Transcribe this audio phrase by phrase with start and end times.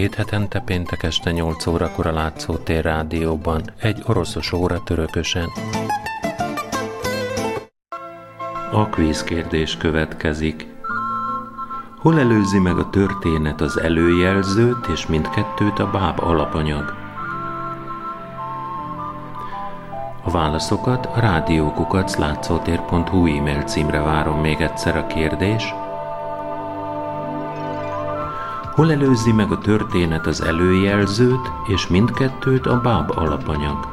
[0.00, 5.48] két hetente péntek este 8 órakor a Látszótér rádióban, egy oroszos óra törökösen.
[8.80, 10.66] A kvíz kérdés következik.
[11.98, 16.94] Hol előzi meg a történet az előjelzőt és mindkettőt a báb alapanyag?
[20.24, 25.64] A válaszokat a rádiókukat látszótér.hu e-mail címre várom még egyszer a kérdés–
[28.74, 33.89] Hol előzi meg a történet az előjelzőt, és mindkettőt a báb alapanyag?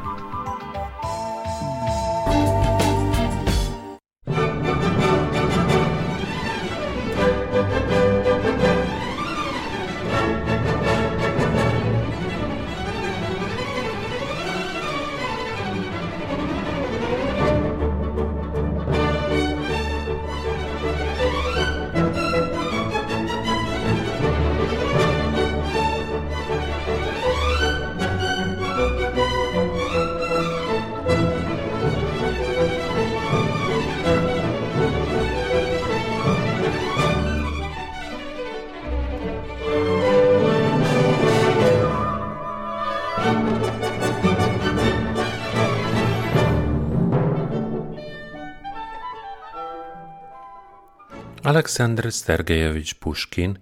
[51.58, 53.58] Alexander Szergejevics Puskin,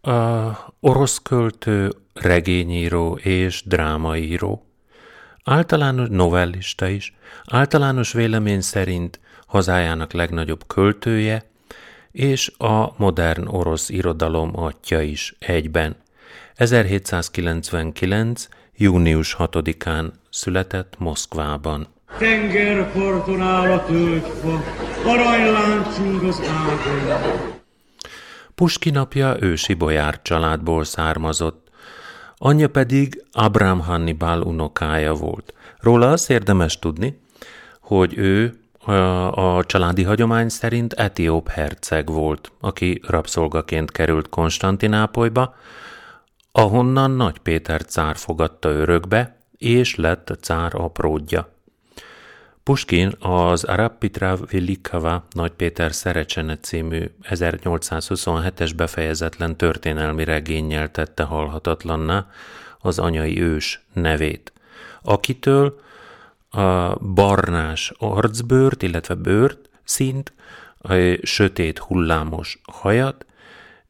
[0.00, 4.66] a orosz költő, regényíró és drámaíró,
[5.44, 11.50] általános novellista is, általános vélemény szerint hazájának legnagyobb költője,
[12.10, 15.96] és a modern orosz irodalom atya is egyben.
[16.54, 18.48] 1799.
[18.76, 21.95] június 6-án született Moszkvában.
[22.18, 24.62] Tengerparton áll a tölgyfa,
[25.04, 27.54] aranyláncunk az ágon.
[28.54, 31.70] Puskinapja ősi bolyár családból származott,
[32.36, 35.54] anyja pedig Abraham Hannibal unokája volt.
[35.80, 37.20] Róla azt érdemes tudni,
[37.80, 38.60] hogy ő
[39.30, 45.54] a családi hagyomány szerint etióp herceg volt, aki rabszolgaként került Konstantinápolyba,
[46.52, 51.54] ahonnan Nagy Péter cár fogadta örökbe, és lett cár apródja.
[52.66, 62.26] Puskin az Arapitra Velikava Nagy Péter Szerecsene című 1827-es befejezetlen történelmi regényel tette halhatatlanná
[62.78, 64.52] az anyai ős nevét,
[65.02, 65.80] akitől
[66.50, 70.32] a barnás arcbőrt, illetve bőrt, szint,
[70.78, 73.26] a sötét hullámos hajat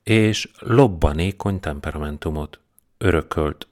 [0.03, 2.61] és lobbanékony temperamentumot
[2.99, 3.67] örökölt.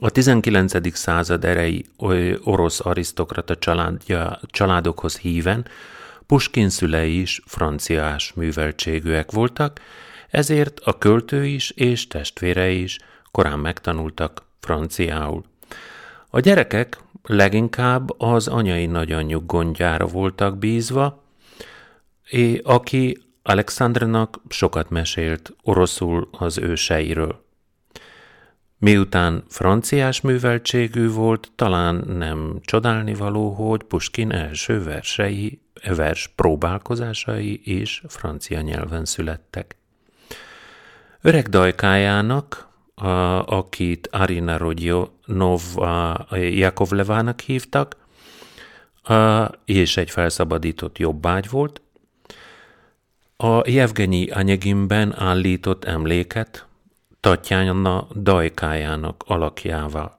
[0.00, 0.96] A 19.
[0.96, 1.84] század erei
[2.44, 5.66] orosz arisztokrata családja, családokhoz híven
[6.26, 9.80] Puskin szülei is franciás műveltségűek voltak,
[10.30, 12.98] ezért a költő is és testvérei is
[13.30, 15.44] korán megtanultak franciául.
[16.30, 21.22] A gyerekek leginkább az anyai nagyanyjuk gondjára voltak bízva,
[22.62, 27.44] aki Alexandrnak sokat mesélt oroszul az őseiről.
[28.84, 35.60] Miután franciás műveltségű volt, talán nem csodálnivaló, hogy Puskin első versei,
[35.96, 39.76] vers próbálkozásai is francia nyelven születtek.
[41.20, 43.08] Öreg dajkájának, a,
[43.56, 47.96] akit Arina Rodionova Jakovlevának hívtak,
[49.02, 51.80] a, és egy felszabadított jobbágy volt,
[53.36, 56.66] a Jevgenyi Anyegimben állított emléket
[57.22, 60.18] Tatjana dajkájának alakjával.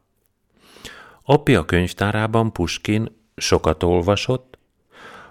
[1.24, 4.58] Apja könyvtárában Puskin sokat olvasott,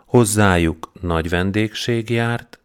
[0.06, 2.59] hozzájuk nagy vendégség járt,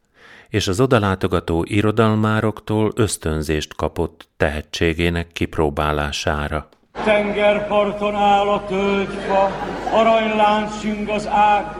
[0.49, 6.69] és az odalátogató irodalmároktól ösztönzést kapott tehetségének kipróbálására.
[6.91, 9.51] Tengerparton áll a tölgyfa,
[9.91, 10.73] aranylánc
[11.09, 11.75] az ág,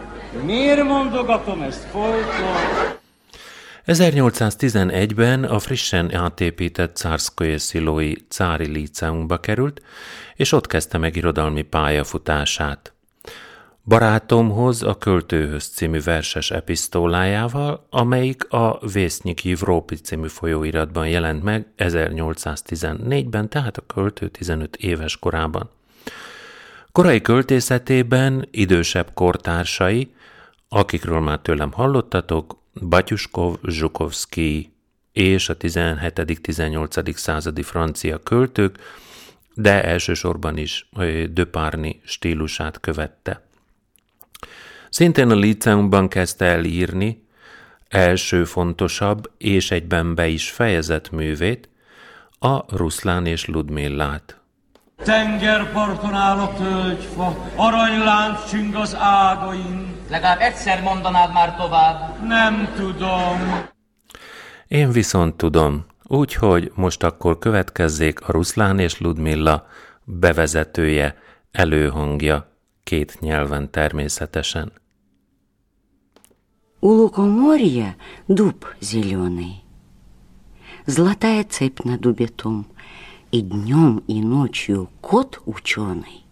[0.46, 3.06] miért mondogatom ezt folyton?
[3.88, 9.82] 1811-ben a frissen átépített Czárszkoje Szilói Cári Líceumba került,
[10.36, 12.94] és ott kezdte meg irodalmi pályafutását.
[13.86, 23.50] Barátomhoz a Költőhöz című verses episztólájával, amelyik a Vésznyik Jivrópi című folyóiratban jelent meg 1814-ben,
[23.50, 25.70] tehát a költő 15 éves korában.
[26.92, 30.16] Korai költészetében idősebb kortársai
[30.70, 34.72] Akikről már tőlem hallottatok, Batyuskov, Zsukovszki
[35.12, 37.16] és a 17.-18.
[37.16, 38.78] századi francia költők,
[39.54, 40.90] de elsősorban is
[41.30, 43.48] Döpárni stílusát követte.
[44.90, 47.26] Szintén a liceumban kezdte el írni
[47.88, 51.70] első fontosabb és egyben be is fejezett művét,
[52.40, 54.40] a Ruszlán és Ludmillát.
[54.97, 59.95] Tengerparton áll a tölgyfa, aranylánc csüng az ágain.
[60.11, 62.27] Legalább egyszer mondanád már tovább.
[62.27, 63.69] Nem tudom.
[64.69, 69.67] Én viszont tudom, úgyhogy most akkor következzék a Ruszlán és Ludmilla
[70.05, 71.17] bevezetője,
[71.53, 72.47] előhangja,
[72.85, 74.73] két nyelven természetesen.
[76.81, 77.95] У лукоморья
[78.27, 79.63] дуб зеленый,
[80.87, 82.67] Золотая цепь на дубе том,
[83.32, 86.26] И днем, и ночью кот ученый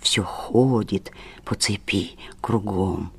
[0.00, 1.10] Все ходит
[1.44, 3.12] по цепи кругом.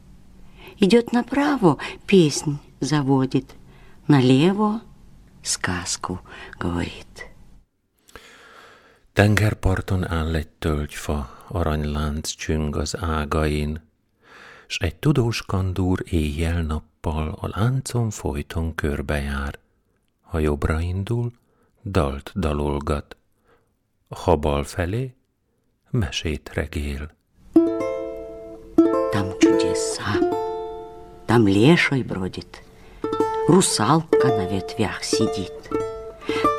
[0.80, 3.56] Идет направо, песнь заводит,
[4.08, 4.81] Налево
[5.44, 6.22] сказку
[6.60, 7.28] говорит.
[9.14, 13.81] Tengerparton áll egy tölgyfa, aranylánc csüng az ágain,
[14.68, 19.60] s egy tudós kandúr éjjel-nappal a láncon folyton körbejár.
[20.22, 21.31] Ha jobbra indul,
[21.92, 23.16] dalt dalolgat,
[24.10, 25.16] ha bal felé,
[25.92, 27.12] mesét regél.
[29.12, 30.13] Там чудеса,
[31.25, 32.62] там леший бродит,
[33.48, 35.54] Русалка на ветвях сидит.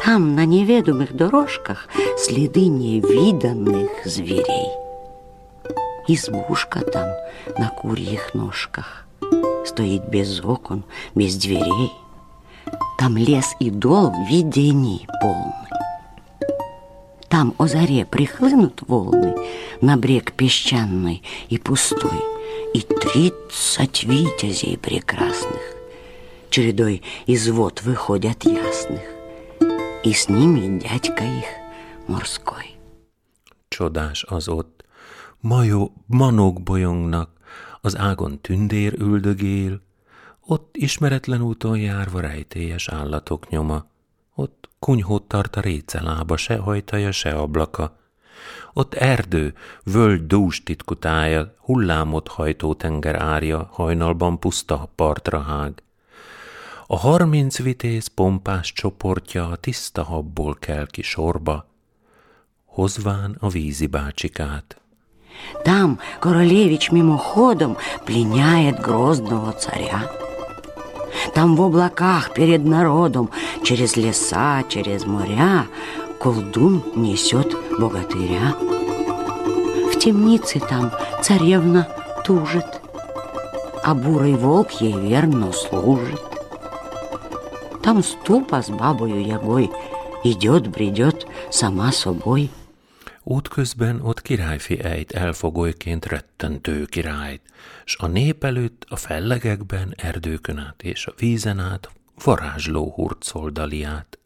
[0.03, 1.87] Там на неведомых дорожках
[2.17, 4.71] Следы невиданных зверей.
[6.07, 7.11] Избушка там
[7.59, 9.07] на курьих ножках
[9.67, 10.85] Стоит без окон,
[11.15, 11.93] без дверей.
[12.99, 15.55] Там лес и дол видений полный.
[17.29, 19.37] Там о заре прихлынут волны
[19.81, 22.19] На брег песчаный и пустой,
[22.75, 25.63] И тридцать витязей прекрасных
[26.51, 29.03] Чередой из вод выходят ясных,
[30.03, 31.47] И с ними дядька их
[32.09, 32.75] морской.
[33.69, 34.85] Csodás az ott,
[35.41, 37.31] majó, manók bolyongnak,
[37.81, 39.81] az ágon tündér üldögél,
[40.48, 43.86] ott ismeretlen úton járva rejtélyes állatok nyoma,
[44.36, 47.98] ott kunyhót tart a récelába, se hajtaja, se ablaka,
[48.74, 49.54] ott erdő,
[49.84, 55.84] völgy dús titkutája, hullámot hajtó tenger árja, hajnalban puszta partra hág.
[56.88, 61.68] A harminc vitéz pompás csoportja a tiszta habból kell ki sorba,
[62.66, 64.78] hozván a vízi bácsikát.
[65.64, 70.12] Там королевич мимоходом пленяет грозного царя.
[71.35, 73.31] Там в облаках перед народом,
[73.63, 75.67] через леса, через моря,
[76.19, 78.55] колдун несет богатыря.
[79.93, 80.91] В темнице там
[81.23, 81.89] царевна
[82.25, 82.81] тужит,
[83.83, 86.23] а бурый волк ей верно служит.
[87.83, 89.71] Там ступа с бабою ягой
[90.25, 92.51] идет, бредет сама собой.
[93.28, 97.42] Útközben ott királyfi ejt elfogolyként rettentő királyt,
[97.86, 101.90] s a nép előtt a fellegekben, erdőkön át és a vízen át
[102.24, 104.18] varázsló hurcol daliát.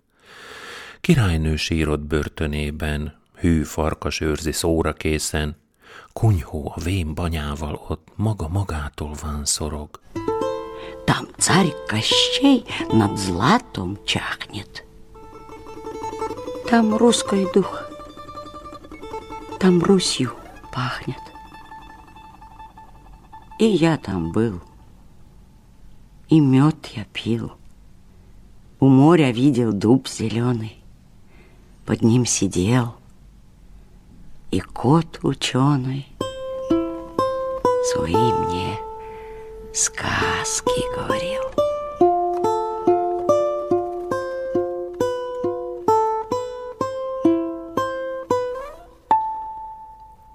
[1.01, 5.57] Királynő sírott börtönében, hű farkas őrzi szóra készen,
[6.13, 9.89] kunyhó a vén banyával ott maga magától szorog.
[11.05, 14.83] Там царь Кощей над златом чахнет.
[16.69, 17.87] Там русский дух,
[19.62, 20.32] Там Русью
[20.72, 21.20] пахнет.
[23.60, 24.60] И я там был,
[26.28, 27.52] и мед я пил.
[28.80, 30.82] У моря видел дуб зеленый,
[31.86, 32.96] под ним сидел
[34.50, 36.08] и кот ученый
[37.84, 38.76] свои мне
[39.72, 41.61] сказки говорил.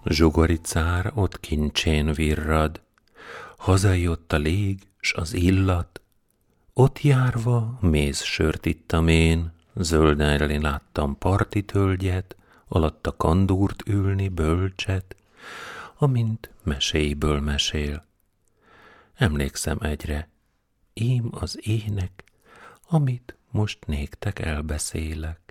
[0.10, 2.82] Zsugori cár ott kincsén virrad,
[3.58, 6.02] hazajött a lég, s az illat,
[6.74, 12.36] ott járva méz sört ittam én, zölden láttam parti tölgyet,
[12.68, 15.16] alatta kandúrt ülni, bölcset,
[15.98, 18.06] amint meséiből mesél.
[19.16, 20.30] Emlékszem egyre,
[20.94, 22.24] ím az ének,
[22.88, 25.47] amit most néktek elbeszélek.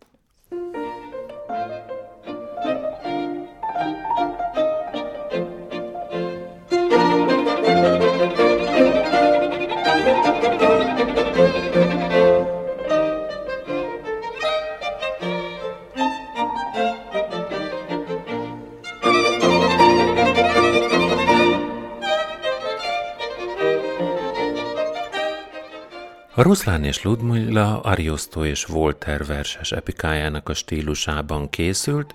[26.39, 32.15] A Ruszlán és Ludmilla Ariosto és Volter verses epikájának a stílusában készült,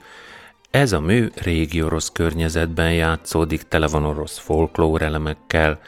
[0.69, 5.79] ez a mű régi orosz környezetben játszódik, tele van orosz folklór elemekkel,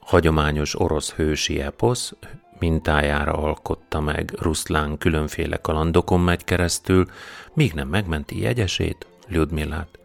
[0.00, 2.12] hagyományos orosz hősi eposz,
[2.58, 7.06] mintájára alkotta meg Ruszlán különféle kalandokon megy keresztül,
[7.52, 9.98] míg nem megmenti jegyesét, Ludmillát.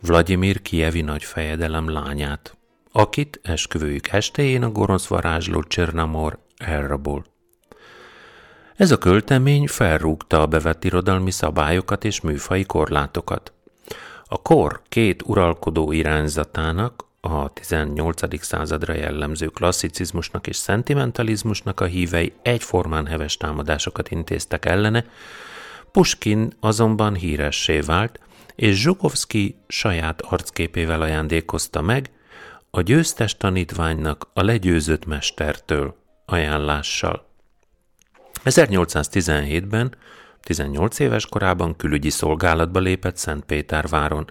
[0.00, 2.56] Vladimir kievi nagy fejedelem lányát,
[2.92, 7.30] akit esküvőjük estéjén a gonosz varázsló Csernamor elrabolt.
[8.76, 13.52] Ez a költemény felrúgta a bevett irodalmi szabályokat és műfai korlátokat.
[14.24, 18.44] A kor két uralkodó irányzatának, a 18.
[18.44, 25.04] századra jellemző klasszicizmusnak és szentimentalizmusnak a hívei egyformán heves támadásokat intéztek ellene,
[25.92, 28.20] Puskin azonban híressé vált,
[28.54, 32.10] és Zsukovszki saját arcképével ajándékozta meg
[32.70, 35.99] a győztes tanítványnak a legyőzött mestertől
[36.32, 37.28] ajánlással.
[38.44, 39.94] 1817-ben,
[40.42, 44.30] 18 éves korában külügyi szolgálatba lépett Szentpéterváron,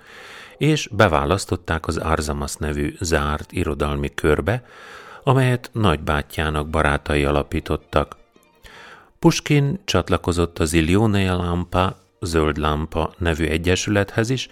[0.57, 4.63] és beválasztották az Arzamas nevű zárt irodalmi körbe,
[5.23, 8.15] amelyet nagybátyjának barátai alapítottak.
[9.19, 14.47] Puskin csatlakozott az Ilioneia Lampa, Zöld Lampa nevű egyesülethez is,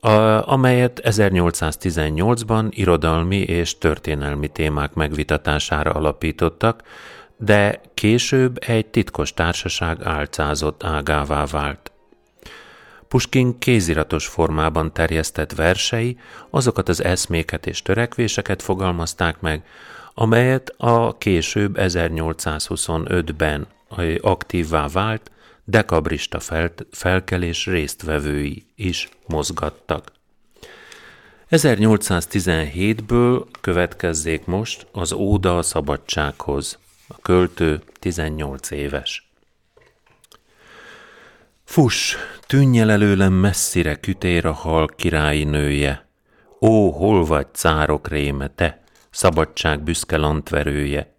[0.00, 0.08] a,
[0.52, 6.82] amelyet 1818-ban irodalmi és történelmi témák megvitatására alapítottak,
[7.36, 11.90] de később egy titkos társaság álcázott ágává vált.
[13.08, 16.18] Puskin kéziratos formában terjesztett versei
[16.50, 19.62] azokat az eszméket és törekvéseket fogalmazták meg,
[20.14, 23.66] amelyet a később 1825-ben
[24.20, 25.30] aktívvá vált
[25.66, 30.12] dekabrista fel, felkelés résztvevői is mozgattak.
[31.50, 36.78] 1817-ből következzék most az Óda a szabadsághoz.
[37.08, 39.30] A költő 18 éves.
[41.64, 46.08] Fuss, tűnj el előlem messzire kütér a hal királyi nője.
[46.60, 51.15] Ó, hol vagy, cárok réme, te, szabadság büszke lantverője!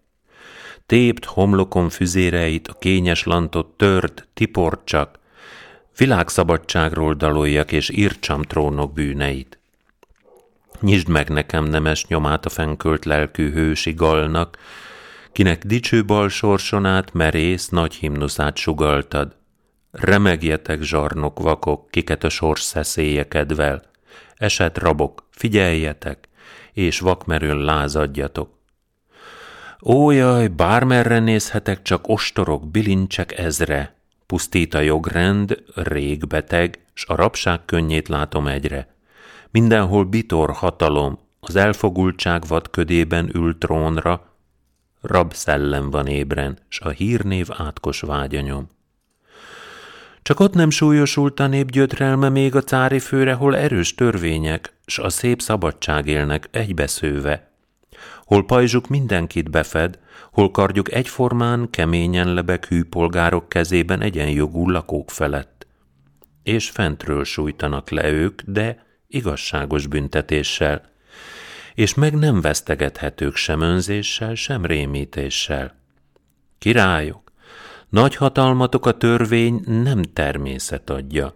[0.88, 5.18] Tépt homlokon füzéreit, a kényes lantot tört, tiport csak,
[5.96, 9.58] világszabadságról daloljak, és írtsam trónok bűneit.
[10.80, 14.58] Nyisd meg nekem nemes nyomát a fenkölt lelkű hősi galnak,
[15.32, 19.36] kinek dicső bal sorson át merész nagy himnuszát sugaltad.
[19.90, 23.82] Remegjetek, zsarnok vakok, kiket a sors szeszélye kedvel.
[24.36, 26.28] Eset rabok, figyeljetek,
[26.72, 28.57] és vakmerőn lázadjatok.
[29.84, 33.94] Ó jaj, bármerre nézhetek, csak ostorok, bilincsek ezre.
[34.26, 38.94] Pusztít a jogrend, rég beteg, s a rabság könnyét látom egyre.
[39.50, 44.34] Mindenhol bitor hatalom, az elfogultság vad ködében ül trónra,
[45.00, 48.68] rab szellem van ébren, s a hírnév átkos vágyanyom.
[50.22, 51.88] Csak ott nem súlyosult a nép
[52.30, 57.47] még a cári főre, hol erős törvények, s a szép szabadság élnek egybeszőve.
[58.28, 59.98] Hol pajzsuk mindenkit befed,
[60.32, 65.66] hol kardjuk egyformán, keményen lebek hűpolgárok kezében egyenjogú lakók felett.
[66.42, 70.82] És fentről sújtanak le ők, de igazságos büntetéssel–
[71.78, 75.74] és meg nem vesztegethetők sem önzéssel, sem rémítéssel.
[76.58, 77.32] Királyok,
[77.88, 81.34] nagy hatalmatok a törvény nem természet adja.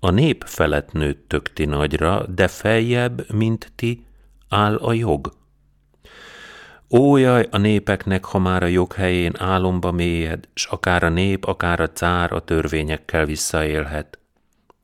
[0.00, 4.06] A nép felett nőttök ti nagyra, de feljebb, mint ti,
[4.48, 5.32] áll a jog.
[6.92, 11.80] Ójaj a népeknek, ha már a jog helyén álomba mélyed, s akár a nép, akár
[11.80, 14.18] a cár a törvényekkel visszaélhet.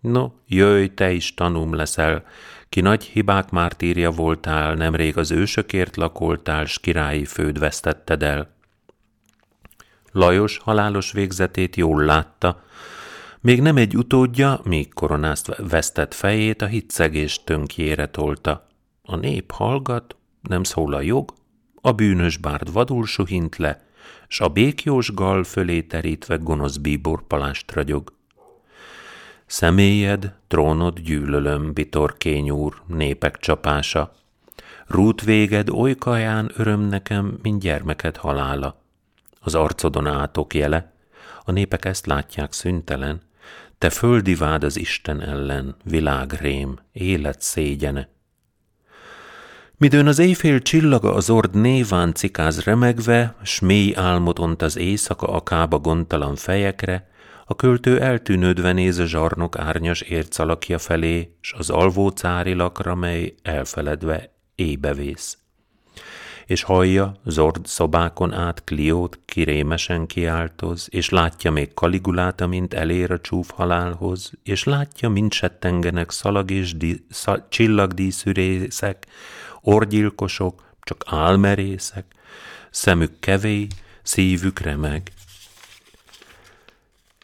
[0.00, 2.24] No, jöjj, te is tanum leszel,
[2.68, 8.54] ki nagy hibák mártírja voltál, nemrég az ősökért lakoltál, s királyi főd vesztetted el.
[10.12, 12.62] Lajos halálos végzetét jól látta,
[13.40, 18.66] még nem egy utódja, míg koronázt vesztett fejét, a hitszegés tönkjére tolta.
[19.02, 21.32] A nép hallgat, nem szól a jog,
[21.80, 23.84] a bűnös bárd vadul suhint le,
[24.28, 28.12] s a békjós gal fölé terítve gonosz bíbor palást ragyog.
[29.46, 34.12] Személyed, trónod gyűlölöm, bitorkény úr, népek csapása.
[34.86, 38.82] Rút véged oly kaján öröm nekem, mint gyermeked halála.
[39.40, 40.92] Az arcodon átok jele,
[41.44, 43.20] a népek ezt látják szüntelen,
[43.78, 48.08] te földi vád az Isten ellen, világrém, élet szégyene.
[49.80, 55.26] Midőn az éjfél csillaga az ord néván cikáz remegve, s mély álmot ont az éjszaka
[55.26, 57.08] akába gondtalan fejekre,
[57.46, 63.34] a költő eltűnődve néz a zsarnok árnyas ércalakja felé, s az alvó cári lakra, mely
[63.42, 65.38] elfeledve ébevész.
[66.46, 73.20] és hallja zord szobákon át Kliót kirémesen kiáltoz, és látja még Kaligulát, amint elér a
[73.20, 79.06] csúf halálhoz, és látja, mint settengenek szalag és di, szal, csillagdíszűrészek,
[79.60, 82.04] orgyilkosok, csak álmerészek,
[82.70, 83.66] szemük kevély,
[84.02, 85.12] szívük remeg.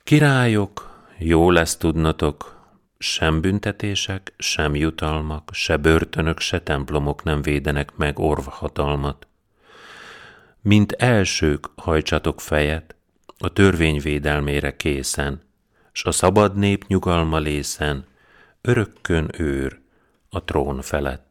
[0.04, 2.56] Királyok, jó lesz tudnotok,
[2.98, 9.26] sem büntetések, sem jutalmak, se börtönök, se templomok nem védenek meg orvhatalmat.
[10.60, 12.94] Mint elsők hajtsatok fejet,
[13.38, 15.42] a törvény védelmére készen,
[15.92, 18.06] s a szabad nép nyugalma lészen,
[18.60, 19.80] örökkön őr
[20.30, 21.25] a trón felett.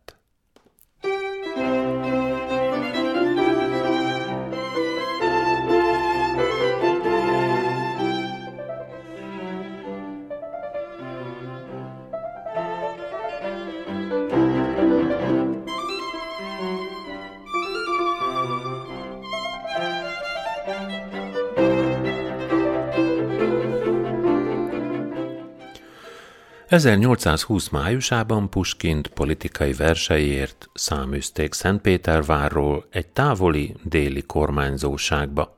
[26.67, 35.57] 1820 májusában Puskint politikai verseiért száműzték Szentpétervárról egy távoli déli kormányzóságba.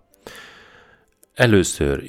[1.34, 2.04] Először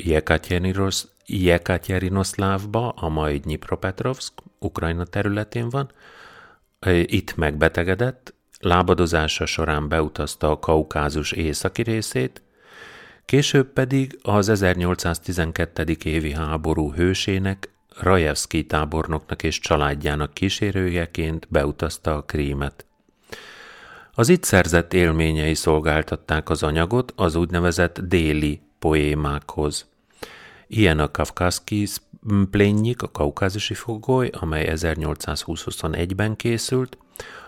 [1.27, 5.93] Jekatyerinoszlávba, a mai Dnipropetrovsk, Ukrajna területén van,
[7.03, 12.43] itt megbetegedett, lábadozása során beutazta a Kaukázus északi részét,
[13.25, 15.97] később pedig az 1812.
[16.05, 22.87] évi háború hősének Rajevszki tábornoknak és családjának kísérőjeként beutazta a krímet.
[24.15, 29.87] Az itt szerzett élményei szolgáltatták az anyagot az úgynevezett déli poémákhoz.
[30.67, 31.87] Ilyen a Kafkaszki
[32.51, 36.99] plénnyik, a kaukázusi fogoly, amely 1821-ben készült,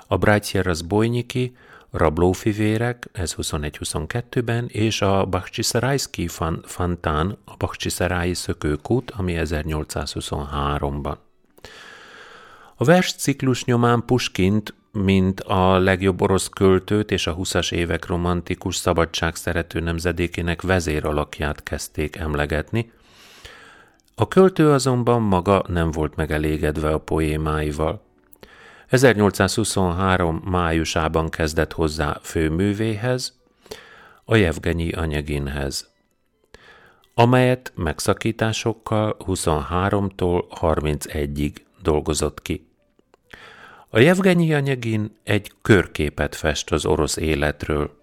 [0.06, 1.56] a Brátyjeras Bojnyiki,
[1.90, 6.28] Rablófivérek, ez 21-22-ben, és a Bakhcsiszerájszki
[6.62, 11.16] Fantán, a Bakhcsiszerái szökőkút, ami 1823-ban.
[12.76, 19.80] A versciklus nyomán Puskint, mint a legjobb orosz költőt és a 20-as évek romantikus szabadságszerető
[19.80, 22.92] nemzedékének vezéralakját kezdték emlegetni.
[24.14, 28.02] A költő azonban maga nem volt megelégedve a poémáival–
[28.90, 30.42] 1823.
[30.44, 33.38] májusában kezdett hozzá főművéhez,
[34.24, 35.90] a Jevgenyi Anyaginhez,
[37.14, 42.66] amelyet megszakításokkal 23-tól 31-ig dolgozott ki.
[43.88, 47.98] A Jevgenyi Anyagin egy körképet fest az orosz életről.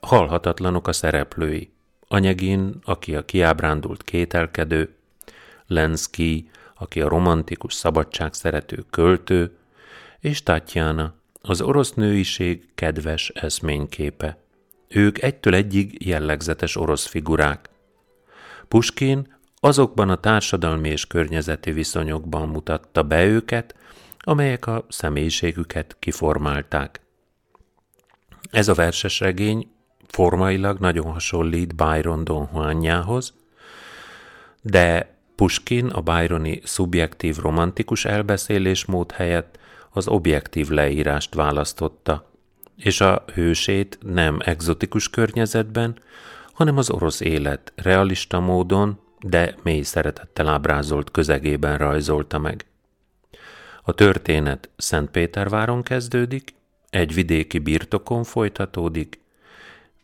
[0.00, 1.72] Halhatatlanok a szereplői.
[2.08, 4.94] Anyagin, aki a kiábrándult kételkedő,
[5.66, 9.56] Lenszki, aki a romantikus szabadság szerető költő,
[10.22, 14.38] és Tatjana, az orosz nőiség kedves eszményképe.
[14.88, 17.70] Ők egytől egyig jellegzetes orosz figurák.
[18.68, 23.74] Puskin azokban a társadalmi és környezeti viszonyokban mutatta be őket,
[24.18, 27.00] amelyek a személyiségüket kiformálták.
[28.50, 29.70] Ez a verses regény
[30.06, 33.34] formailag nagyon hasonlít Byron Don Juanjához,
[34.60, 39.60] de Puskin a Byroni szubjektív romantikus elbeszélésmód helyett
[39.92, 42.30] az objektív leírást választotta,
[42.76, 45.98] és a hősét nem egzotikus környezetben,
[46.52, 52.66] hanem az orosz élet realista módon, de mély szeretettel ábrázolt közegében rajzolta meg.
[53.82, 56.54] A történet Szentpéterváron kezdődik,
[56.90, 59.20] egy vidéki birtokon folytatódik,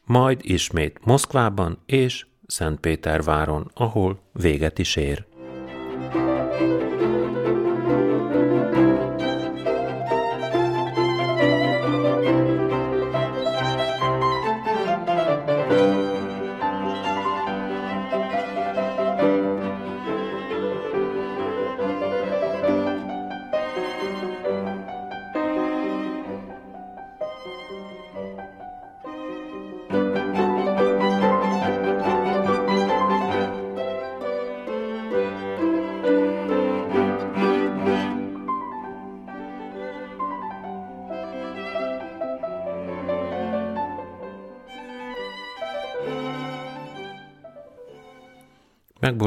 [0.05, 5.27] majd ismét Moszkvában és Szentpéterváron, ahol véget is ér.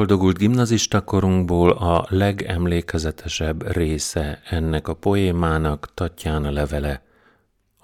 [0.01, 7.01] Megboldogult gimnazista korunkból a legemlékezetesebb része ennek a poémának Tatjana levele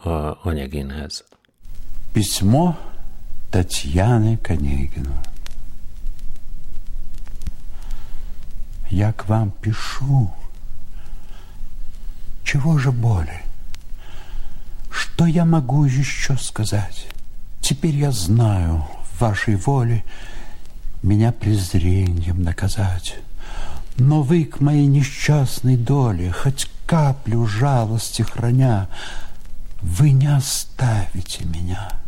[0.03, 1.23] a anyaginhez.
[2.11, 2.77] Письмо
[3.49, 5.21] Татьяны Конегину.
[8.89, 10.33] Я к вам пишу.
[12.43, 13.45] Чего же боли?
[14.89, 17.07] Что я могу еще сказать?
[17.59, 20.03] Теперь я знаю, в вашей воле
[21.01, 23.19] меня презрением наказать.
[23.97, 28.87] Но вы к моей несчастной доле, хоть каплю жалости храня,
[29.81, 31.99] вы не оставите меня.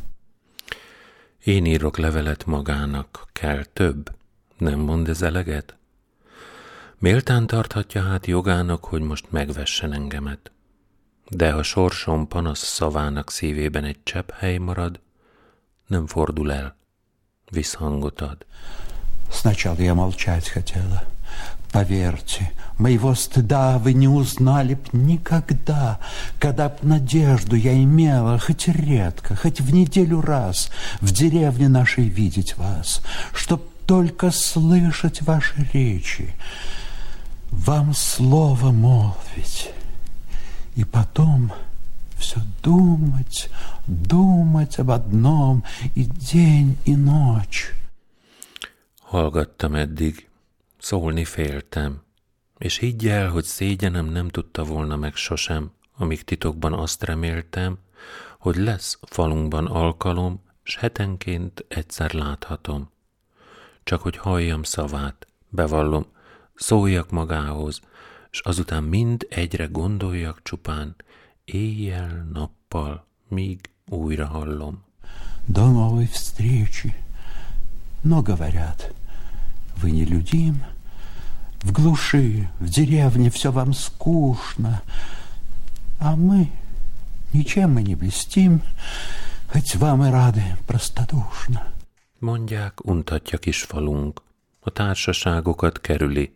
[1.43, 4.15] Én írok levelet magának, kell több.
[4.57, 5.75] Nem mond ez eleget?
[6.97, 10.51] Méltán tarthatja hát jogának, hogy most megvessen engemet.
[11.29, 14.99] De ha sorsom panasz szavának szívében egy csepp hely marad,
[15.87, 16.75] nem fordul el,
[17.50, 18.38] visszhangot ad.
[19.32, 21.04] Сначала я молчать хотела.
[21.72, 26.00] Поверьте, моего стыда вы не узнали б никогда,
[26.40, 32.56] когда б надежду я имела, хоть редко, хоть в неделю раз, в деревне нашей видеть
[32.56, 36.34] вас, чтоб только слышать ваши речи,
[37.52, 39.70] вам слово молвить,
[40.74, 41.52] и потом
[42.18, 43.48] все думать,
[43.89, 47.73] думать об одном и день, и ночь.
[48.99, 50.29] Hallgattam eddig,
[50.77, 52.01] szólni féltem,
[52.57, 57.77] és higgy el, hogy szégyenem nem tudta volna meg sosem, amíg titokban azt reméltem,
[58.39, 62.89] hogy lesz falunkban alkalom, s hetenként egyszer láthatom.
[63.83, 66.05] Csak hogy halljam szavát, bevallom,
[66.55, 67.81] szóljak magához,
[68.29, 70.95] s azután mind egyre gondoljak csupán,
[71.45, 74.75] éjjel-nappal, míg újra hallom.
[75.47, 76.95] До новой встречи.
[78.03, 78.93] Но говорят,
[79.77, 80.63] вы нелюдим.
[81.61, 84.81] В глуши, в деревне все вам skúšna,
[85.99, 86.51] А мы
[87.33, 88.61] ничем мы не блестим,
[89.47, 91.73] Хоть вам и rady простодушно.
[92.19, 94.21] Mondják, untatja kis falunk,
[94.59, 96.35] a társaságokat kerüli.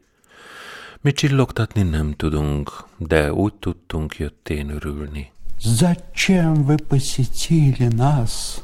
[1.01, 5.31] Mi csillogtatni nem tudunk, de úgy tudtunk jöttén örülni.
[5.64, 8.60] Зачем вы посетили нас?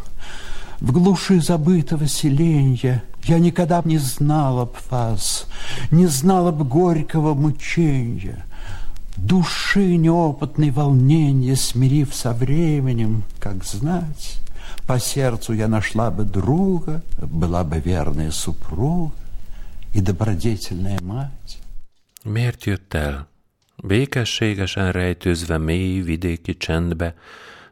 [0.80, 5.46] В глуши забытого селенья Я никогда б не знала б вас,
[5.90, 8.44] Не знала б горького мученья.
[9.16, 14.36] Души неопытной волнения, Смирив со временем, как знать,
[14.86, 19.14] По сердцу я нашла бы друга, Была бы верная супруга
[19.94, 21.58] И добродетельная мать.
[22.24, 23.24] Jött el?
[23.83, 27.15] Békességesen rejtőzve mély vidéki csendbe,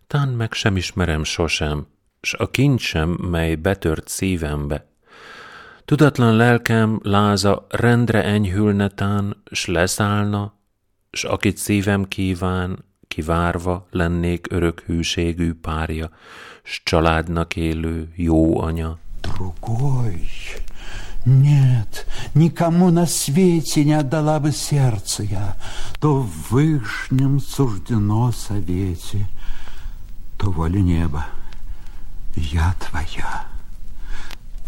[0.08, 1.88] tán meg sem ismerem sosem,
[2.21, 4.88] s a kincsem, mely betört szívembe.
[5.86, 10.53] Tudatlan lelkem láza rendre enyhülne tán, s leszállna,
[11.12, 16.10] s akit szívem kíván, kivárva lennék örök hűségű párja,
[16.63, 18.97] s családnak élő jó anya.
[19.21, 20.29] Другой.
[21.28, 25.56] Нет, никому на свете не отдала бы сердце я,
[26.00, 29.26] То в вышнем суждено совете,
[30.38, 31.26] То воля неба,
[32.34, 33.44] я твоя.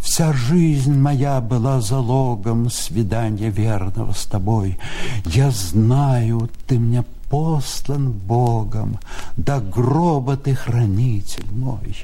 [0.02, 4.78] Вся жизнь моя была залогом свидания верного с тобой.
[5.24, 8.98] Я знаю, ты мне послан Богом,
[9.38, 11.96] до гроба ты хранитель мой.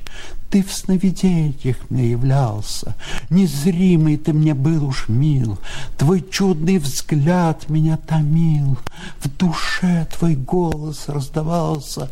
[0.50, 2.94] Ты в сновидениях мне являлся,
[3.30, 5.59] Незримый ты мне был уж мил,
[5.98, 8.78] Твой чудный взгляд меня томил,
[9.20, 12.11] В душе твой голос раздавался.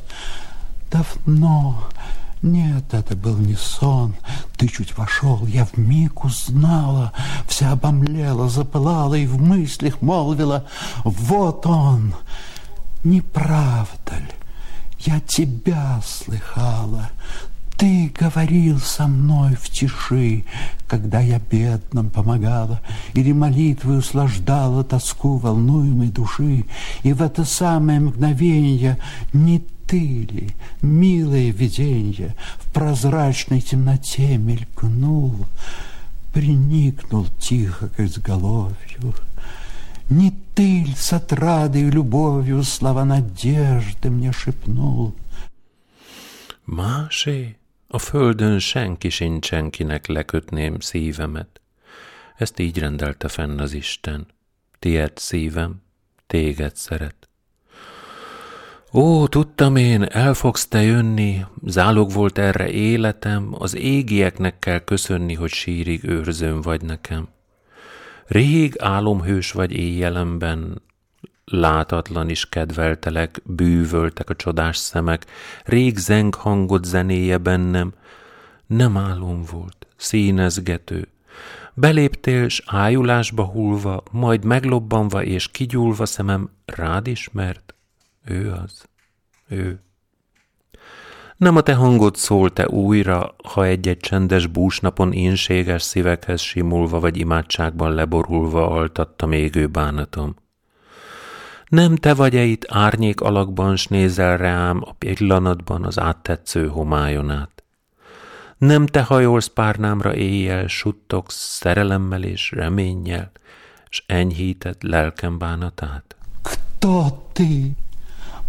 [0.90, 1.84] Давно,
[2.42, 4.14] нет, это был не сон.
[4.56, 7.12] Ты чуть вошел, я в миг узнала,
[7.48, 10.66] Вся обомлела, запылала И в мыслях молвила,
[11.04, 12.14] вот он.
[13.04, 14.32] Не правда ли?
[14.98, 17.10] Я тебя слыхала,
[17.76, 20.44] ты говорил со мной в тиши,
[20.86, 22.80] Когда я бедным помогала,
[23.14, 26.64] Или молитвой услаждала тоску волнуемой души,
[27.02, 28.98] И в это самое мгновенье
[29.32, 30.50] Не ты ли,
[30.82, 35.46] милое виденье, В прозрачной темноте мелькнул,
[36.32, 39.14] Приникнул тихо к изголовью,
[40.08, 45.14] Не ты ли с отрадой и любовью Слова надежды мне шепнул?
[46.66, 47.56] Másé?
[47.94, 51.60] A földön senki sincsen, kinek lekötném szívemet.
[52.36, 54.26] Ezt így rendelte fenn az Isten.
[54.78, 55.82] Tied szívem,
[56.26, 57.28] téged szeret.
[58.92, 65.34] Ó, tudtam én, el fogsz te jönni, zálog volt erre életem, az égieknek kell köszönni,
[65.34, 67.28] hogy sírig őrzőm vagy nekem.
[68.26, 70.82] Rég álomhős vagy éjjelemben,
[71.44, 75.26] Látatlan is kedveltelek, bűvöltek a csodás szemek,
[75.64, 77.92] rég zeng hangot zenéje bennem,
[78.66, 81.08] nem álom volt, színezgető.
[81.74, 87.74] Beléptél, s ájulásba hullva, majd meglobbanva és kigyúlva szemem rád ismert,
[88.24, 88.84] ő az,
[89.48, 89.80] ő.
[91.36, 97.16] Nem a te hangod szól te újra, ha egy-egy csendes búsnapon énséges szívekhez simulva vagy
[97.16, 100.34] imádságban leborulva altatta égő bánatom.
[101.67, 107.63] Nem te vagy-e itt árnyék alakban, s nézel rám a pillanatban az áttetsző homályon át?
[108.57, 113.31] Nem te hajolsz párnámra éjjel, suttogsz szerelemmel és reménnyel,
[113.89, 116.15] s enyhíted lelkem bánatát?
[116.41, 117.75] Кто ты?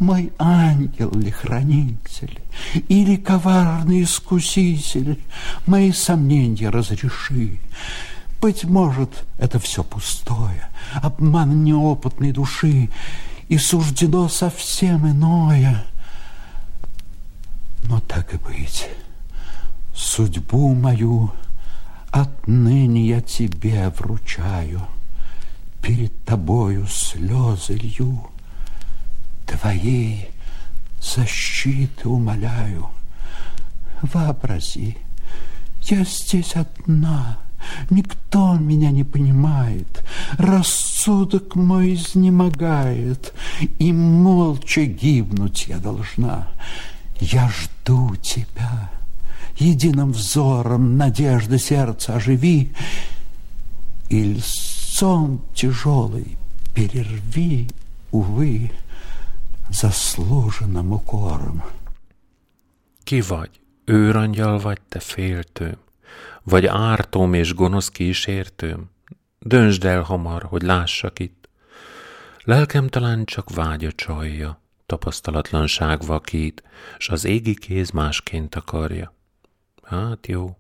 [0.01, 2.40] Мой ангел ли хранитель
[2.88, 5.20] или коварный искуситель?
[5.66, 7.61] Мои сомнения разреши.
[8.45, 10.69] Быть может, это все пустое,
[11.01, 12.91] обман неопытной души,
[13.49, 15.84] и суждено совсем иное.
[17.86, 18.88] Но так и быть,
[19.95, 21.31] судьбу мою
[22.12, 24.86] отныне я тебе вручаю,
[25.81, 28.27] перед тобою слезы лью,
[29.47, 30.29] твоей
[31.01, 32.89] защиты умоляю.
[34.03, 34.97] Вообрази,
[35.86, 37.39] я здесь одна—
[37.89, 40.04] Никто меня не понимает,
[40.38, 43.34] рассудок мой изнемогает,
[43.80, 46.47] И молча гибнуть я должна.
[47.19, 48.89] Я жду тебя,
[49.58, 52.73] единым взором надежды сердца оживи,
[54.10, 56.38] Или сон тяжелый
[56.73, 57.69] перерви,
[58.12, 58.71] увы,
[59.69, 61.63] заслуженным укором.
[63.04, 63.49] Ki vagy?
[63.86, 65.85] Őrangyal vagy te féltőm?
[66.45, 68.89] Vagy ártóm és gonosz kísértőm?
[69.39, 71.49] Döntsd el hamar, hogy lássak itt.
[72.43, 76.63] Lelkem talán csak vágya csalja, tapasztalatlanság vakít,
[76.97, 79.13] s az égi kéz másként akarja.
[79.84, 80.58] Hát jó.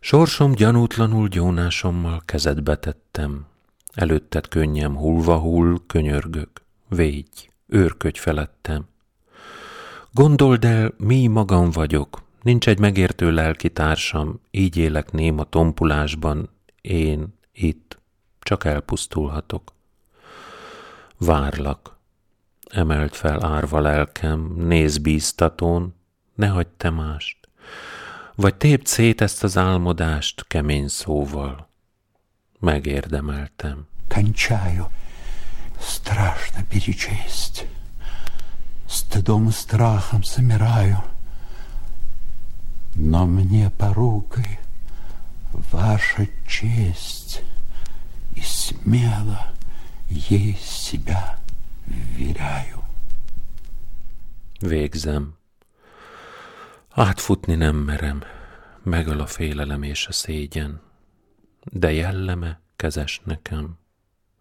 [0.00, 3.46] Sorsom gyanútlanul gyónásommal kezedbe tettem.
[3.94, 6.62] Előtted könnyem hullva hull, könyörgök.
[6.88, 8.88] Védj, őrködj felettem.
[10.12, 16.49] Gondold el, mi magam vagyok, Nincs egy megértő lelki társam, így élek néma tompulásban,
[16.81, 17.99] én itt,
[18.39, 19.73] csak elpusztulhatok.
[21.17, 21.97] Várlak,
[22.69, 25.95] emelt fel árva lelkem, néz bíztatón,
[26.35, 27.37] ne hagyd te mást,
[28.35, 31.67] vagy tépd szét ezt az álmodást kemény szóval.
[32.59, 33.87] Megérdemeltem.
[34.07, 34.85] Кончаю.
[35.79, 37.67] Страшно перечесть.
[38.87, 41.12] Стыдом и страхом замираю —
[42.95, 44.59] но мне порукой
[45.71, 47.43] ваша честь,
[48.35, 49.47] И смело
[50.09, 51.39] ей себя
[51.85, 52.83] вверяю.
[54.61, 55.37] Végzem.
[56.89, 58.23] Átfutni nem merem,
[58.83, 60.81] megöl a félelem és a szégyen,
[61.63, 63.77] de jelleme kezes nekem,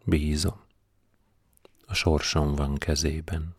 [0.04, 0.60] bízom.
[1.86, 3.54] A sorsom van kezében.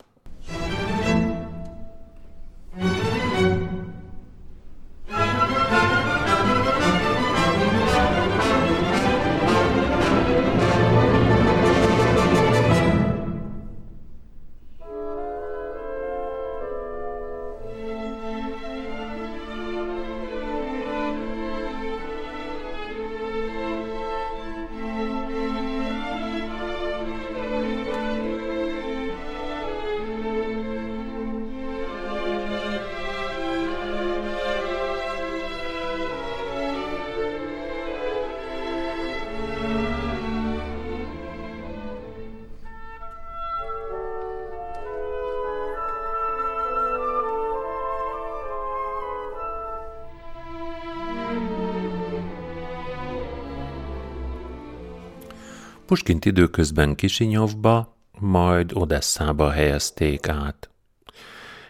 [55.85, 60.69] Puskint időközben Kisinyovba, majd Odesszába helyezték át.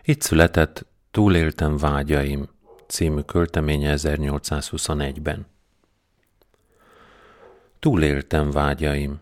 [0.03, 2.49] Itt született Túléltem vágyaim
[2.87, 5.45] című költeménye 1821-ben.
[7.79, 9.19] Túléltem vágyaim,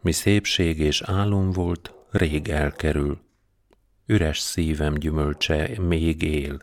[0.00, 3.20] mi szépség és álom volt, rég elkerül.
[4.06, 6.58] Üres szívem gyümölcse még él,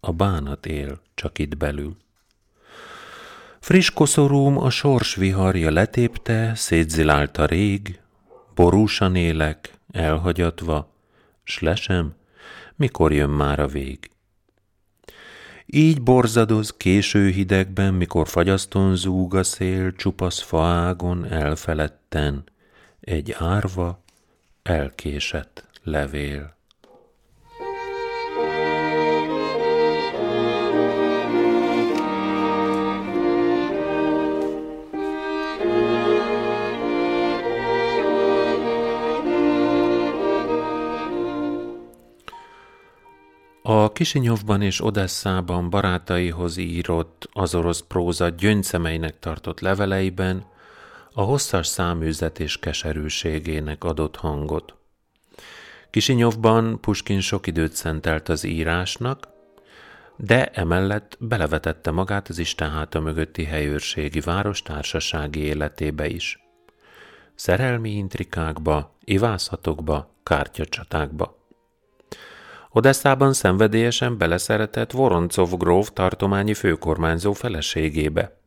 [0.00, 1.96] a bánat él csak itt belül.
[3.66, 8.00] Friss koszorúm a sors viharja letépte, szétzilálta rég,
[8.54, 10.92] borúsan élek, elhagyatva,
[11.44, 12.14] s lesem,
[12.76, 14.10] mikor jön már a vég.
[15.66, 22.44] Így borzadoz késő hidegben, mikor fagyaszton zúg a szél, csupasz faágon elfeledten,
[23.00, 24.02] egy árva,
[24.62, 26.55] elkésett levél.
[43.68, 50.44] A Kisinyovban és Odesszában barátaihoz írott az orosz próza gyöngyszemeinek tartott leveleiben
[51.12, 54.74] a hosszas száműzet és keserűségének adott hangot.
[55.90, 59.28] Kisinyovban Puskin sok időt szentelt az írásnak,
[60.16, 66.38] de emellett belevetette magát az Isten háta mögötti helyőrségi város társasági életébe is.
[67.34, 71.45] Szerelmi intrikákba, ivászatokba, kártyacsatákba.
[72.76, 78.38] Odesszában szenvedélyesen beleszeretett Voroncov gróf tartományi főkormányzó feleségébe.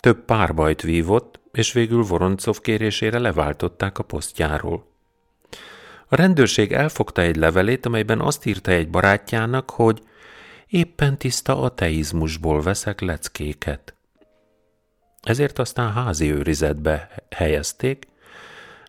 [0.00, 4.86] Több párbajt vívott, és végül Voroncov kérésére leváltották a posztjáról.
[6.08, 10.02] A rendőrség elfogta egy levelét, amelyben azt írta egy barátjának, hogy
[10.66, 13.94] éppen tiszta ateizmusból veszek leckéket.
[15.22, 18.08] Ezért aztán házi őrizetbe helyezték,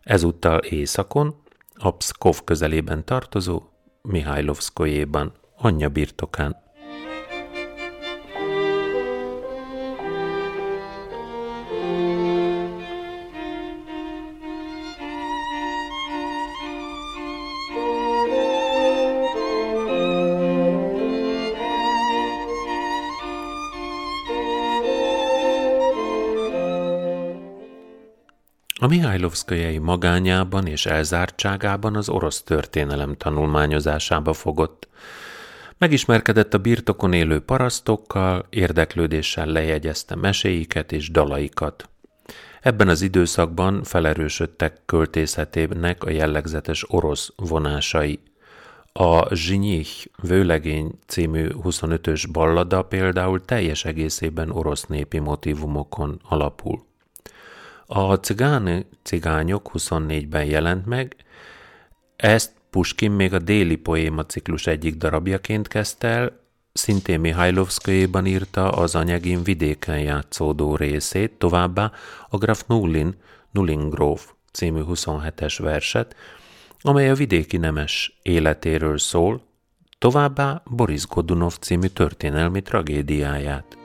[0.03, 1.35] ezúttal északon,
[1.75, 3.70] a Pszkov közelében tartozó
[4.01, 6.55] Mihajlovszkojéban, anyja birtokán.
[28.83, 34.87] A Mihajlovszkajai magányában és elzártságában az orosz történelem tanulmányozásába fogott.
[35.77, 41.89] Megismerkedett a birtokon élő parasztokkal, érdeklődéssel lejegyezte meséiket és dalaikat.
[42.61, 48.19] Ebben az időszakban felerősödtek költészetének a jellegzetes orosz vonásai.
[48.93, 56.89] A Zsinyich vőlegény című 25-ös ballada például teljes egészében orosz népi motivumokon alapul.
[57.93, 61.15] A cigáni cigányok 24-ben jelent meg,
[62.15, 66.39] ezt Puskin még a déli poéma ciklus egyik darabjaként kezdte el,
[66.73, 71.91] szintén Mihajlovszkajéban írta az anyagin vidéken játszódó részét, továbbá
[72.29, 73.15] a Graf Nullin,
[73.51, 76.15] Nullingróf című 27-es verset,
[76.81, 79.41] amely a vidéki nemes életéről szól,
[79.99, 83.80] továbbá Boris Godunov című történelmi tragédiáját.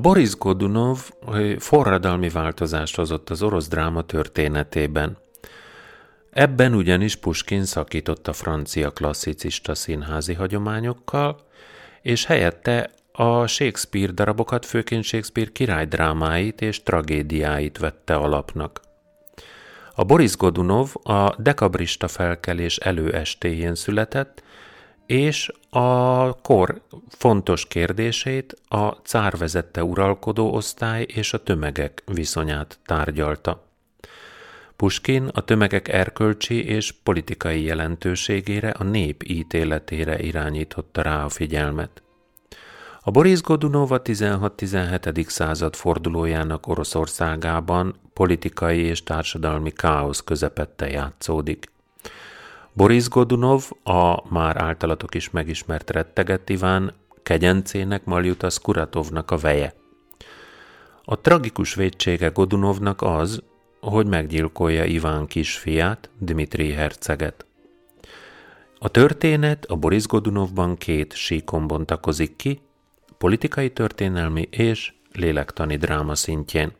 [0.00, 1.10] Boris Godunov
[1.58, 5.16] forradalmi változást hozott az orosz dráma történetében.
[6.30, 11.36] Ebben ugyanis Puskin szakított a francia klasszicista színházi hagyományokkal,
[12.02, 18.80] és helyette a Shakespeare darabokat, főként Shakespeare királydrámáit és tragédiáit vette alapnak.
[19.94, 24.42] A Boris Godunov a dekabrista felkelés előestéjén született,
[25.08, 33.66] és a kor fontos kérdését a cár vezette uralkodó osztály és a tömegek viszonyát tárgyalta.
[34.76, 42.02] Puskin a tömegek erkölcsi és politikai jelentőségére, a nép ítéletére irányította rá a figyelmet.
[43.00, 45.28] A Boris Godunov a 16-17.
[45.28, 51.76] század fordulójának Oroszországában politikai és társadalmi káosz közepette játszódik.
[52.78, 59.74] Boris Godunov, a már általatok is megismert rettegett Iván, kegyencének Maljuta Skuratovnak a veje.
[61.04, 63.42] A tragikus védsége Godunovnak az,
[63.80, 67.46] hogy meggyilkolja Iván kisfiát, Dmitri herceget.
[68.78, 72.60] A történet a Boris Godunovban két síkon bontakozik ki,
[73.18, 76.72] politikai történelmi és lélektani dráma szintjén.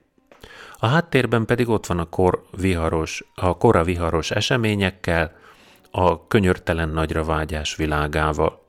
[0.76, 5.46] A háttérben pedig ott van a kor viharos, a kora viharos eseményekkel,
[5.90, 8.66] a könyörtelen nagyra vágyás világával.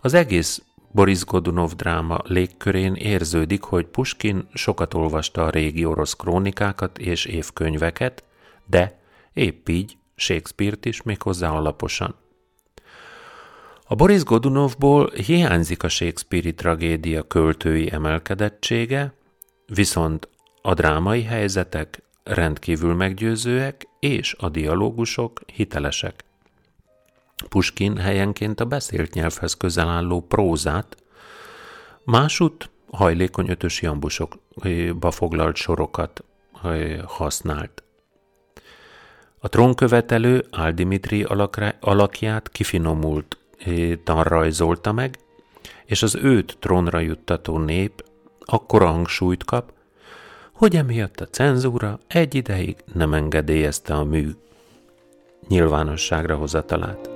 [0.00, 6.98] Az egész Boris Godunov dráma légkörén érződik, hogy Puskin sokat olvasta a régi orosz krónikákat
[6.98, 8.24] és évkönyveket,
[8.66, 9.00] de
[9.32, 12.14] épp így Shakespeare-t is méghozzá alaposan.
[13.88, 19.14] A Boris Godunovból hiányzik a Shakespeare-i tragédia költői emelkedettsége,
[19.66, 20.28] viszont
[20.62, 26.24] a drámai helyzetek rendkívül meggyőzőek, és a dialógusok hitelesek.
[27.48, 30.96] Puskin helyenként a beszélt nyelvhez közel álló prózát,
[32.04, 36.24] másút hajlékony ötös jambusokba foglalt sorokat
[37.06, 37.82] használt.
[39.38, 41.26] A trónkövetelő Áldimitri
[41.80, 43.38] alakját kifinomult
[44.04, 45.18] rajzolta meg,
[45.84, 48.04] és az őt trónra juttató nép
[48.40, 49.72] akkora hangsúlyt kap,
[50.56, 54.30] hogy emiatt a cenzúra egy ideig nem engedélyezte a mű
[55.48, 57.15] nyilvánosságra hozatalát.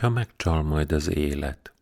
[0.00, 1.72] Hogyha megcsal majd az élet.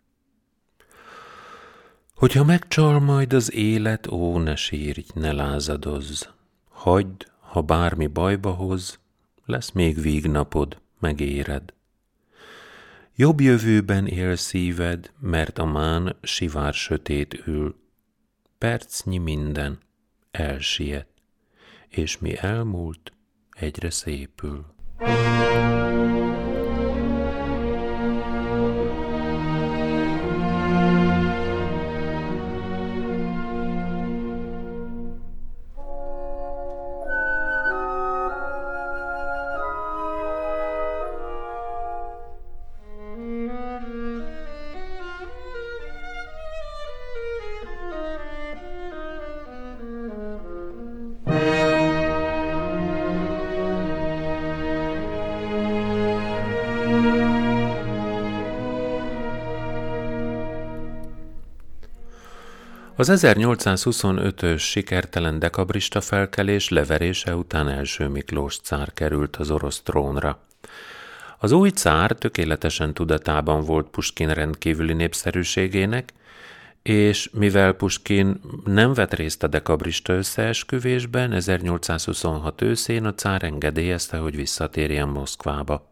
[2.15, 6.25] Hogyha megcsal majd az élet, ó, ne sírj, ne lázadozz.
[6.69, 8.99] Hagyd, ha bármi bajba hoz,
[9.45, 11.73] lesz még vígnapod, megéred.
[13.15, 17.77] Jobb jövőben él szíved, mert a mán sivár sötét ül.
[18.59, 19.79] Percnyi minden
[20.31, 21.09] elsiet,
[21.89, 23.13] és mi elmúlt,
[23.51, 24.65] egyre szépül.
[24.99, 26.18] thank you
[62.99, 70.39] Az 1825-ös sikertelen dekabrista felkelés leverése után első Miklós cár került az orosz trónra.
[71.39, 76.13] Az új cár tökéletesen tudatában volt Puskin rendkívüli népszerűségének,
[76.83, 84.37] és mivel Puskin nem vett részt a dekabrista összeesküvésben, 1826 őszén a cár engedélyezte, hogy
[84.37, 85.91] visszatérjen Moszkvába.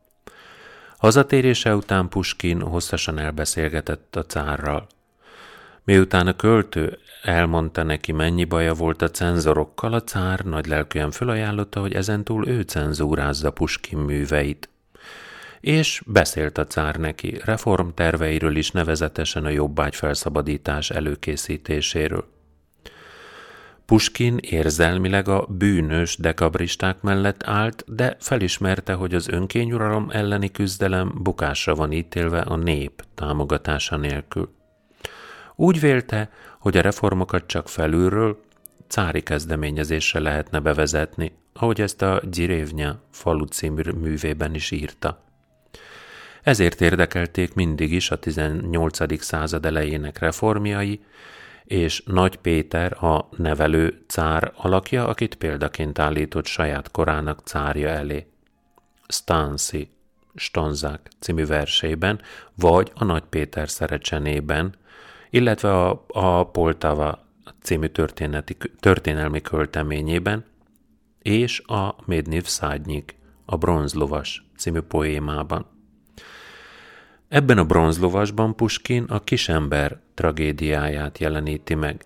[0.97, 4.87] Hazatérése után Puskin hosszasan elbeszélgetett a cárral.
[5.87, 11.81] Miután a költő elmondta neki, mennyi baja volt a cenzorokkal, a cár nagy lelkűen felajánlotta,
[11.81, 14.69] hogy ezentúl ő cenzúrázza Puskin műveit.
[15.61, 22.29] És beszélt a cár neki reformterveiről is, nevezetesen a jobbágy felszabadítás előkészítéséről.
[23.85, 31.75] Puskin érzelmileg a bűnös dekabristák mellett állt, de felismerte, hogy az önkényuralom elleni küzdelem bukásra
[31.75, 34.55] van ítélve a nép támogatása nélkül.
[35.57, 38.41] Úgy vélte, hogy a reformokat csak felülről,
[38.89, 45.25] cári kezdeményezésre lehetne bevezetni, ahogy ezt a Gyirévnya falu című művében is írta.
[46.43, 49.23] Ezért érdekelték mindig is a 18.
[49.23, 51.01] század elejének reformjai,
[51.65, 58.27] és Nagy Péter a nevelő cár alakja, akit példaként állított saját korának cárja elé.
[59.09, 59.91] Stansi,
[60.35, 62.21] Stonzák című versében,
[62.55, 64.75] vagy a Nagy Péter szerecsenében,
[65.31, 67.27] illetve a, a Poltava
[67.63, 70.45] című történeti, történelmi költeményében,
[71.23, 75.67] és a Médniv Szádnyik, a Bronzlovas című poémában.
[77.29, 82.05] Ebben a bronzlovasban Puskin a kisember tragédiáját jeleníti meg.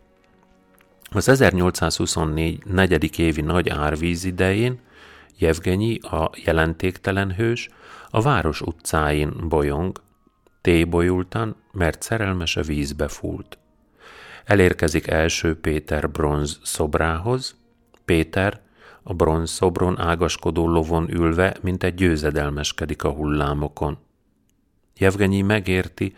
[1.10, 4.80] Az 1824 negyedik évi nagy árvíz idején
[5.38, 7.68] Jevgenyi, a jelentéktelen hős,
[8.10, 10.00] a város utcáin bolyong,
[10.60, 13.58] tébolyultan, mert szerelmes a vízbe fúlt.
[14.44, 17.56] Elérkezik első Péter bronz szobrához,
[18.04, 18.60] Péter
[19.02, 23.98] a bronz szobron ágaskodó lovon ülve, mint egy győzedelmeskedik a hullámokon.
[24.96, 26.16] Jevgenyi megérti,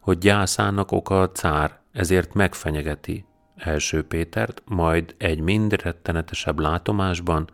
[0.00, 3.24] hogy gyászának oka a cár, ezért megfenyegeti
[3.56, 7.48] első Pétert, majd egy mind rettenetesebb látomásban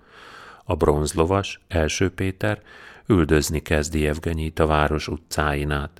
[0.65, 2.63] a bronzlovas, első Péter,
[3.07, 5.91] üldözni kezdi Jevgenyit a város utcáin.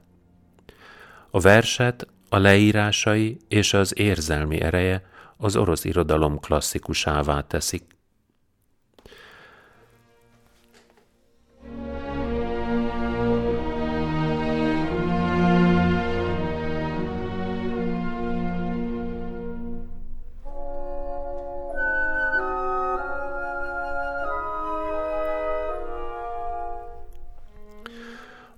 [1.31, 5.03] A verset, a leírásai és az érzelmi ereje
[5.37, 8.00] az orosz irodalom klasszikusává teszik.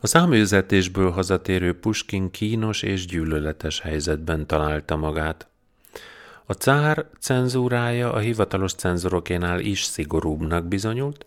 [0.05, 5.47] A száműzetésből hazatérő Puskin kínos és gyűlöletes helyzetben találta magát.
[6.47, 11.27] A cár cenzúrája a hivatalos cenzorokénál is szigorúbbnak bizonyult,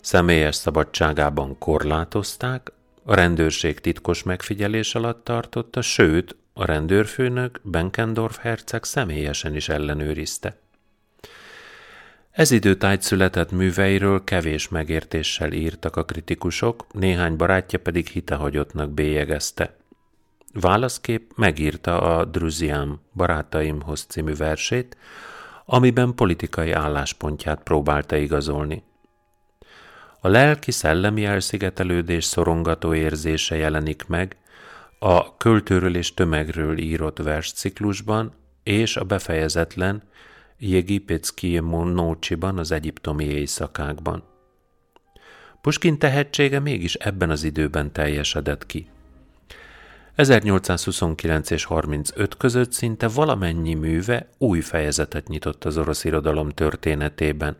[0.00, 2.72] személyes szabadságában korlátozták,
[3.04, 10.61] a rendőrség titkos megfigyelés alatt tartotta, sőt, a rendőrfőnök Benkendorf herceg személyesen is ellenőrizte.
[12.32, 19.76] Ez időtájt született műveiről kevés megértéssel írtak a kritikusok, néhány barátja pedig hitehagyottnak bélyegezte.
[20.52, 24.96] Válaszkép megírta a Druziám barátaimhoz című versét,
[25.64, 28.82] amiben politikai álláspontját próbálta igazolni.
[30.20, 34.36] A lelki-szellemi elszigetelődés szorongató érzése jelenik meg
[34.98, 40.02] a költőről és tömegről írott versciklusban és a befejezetlen
[40.64, 44.22] Jegipecki Nócsiban az egyiptomi éjszakákban.
[45.60, 48.88] Puskin tehetsége mégis ebben az időben teljesedett ki.
[50.14, 57.56] 1829 és 35 között szinte valamennyi műve új fejezetet nyitott az orosz irodalom történetében.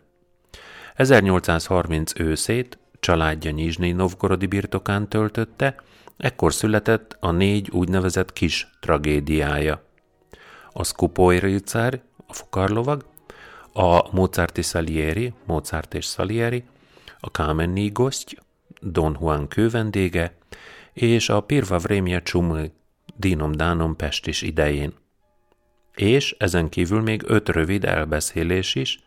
[0.94, 5.74] 1830 őszét családja Nyizsnyi Novgorodi birtokán töltötte,
[6.16, 9.82] ekkor született a négy úgynevezett kis tragédiája.
[10.72, 13.04] A Skupoy Rilcár, a fukarlovag,
[13.72, 16.64] a Mozarti Salieri, Mozart és Salieri,
[17.20, 18.36] a Kámenni Goszty,
[18.80, 20.34] Don Juan kővendége,
[20.92, 22.72] és a Pirva Vrémia Csumli,
[23.16, 24.92] Dinom Dánom Pestis idején.
[25.94, 29.00] És ezen kívül még öt rövid elbeszélés is,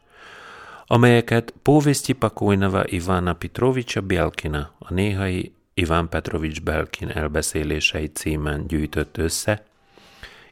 [0.85, 9.65] amelyeket Póvisztyi Pakojnava Ivana Petrovicsa Bielkina, a néhai Iván Petrovics Belkin elbeszélései címen gyűjtött össze,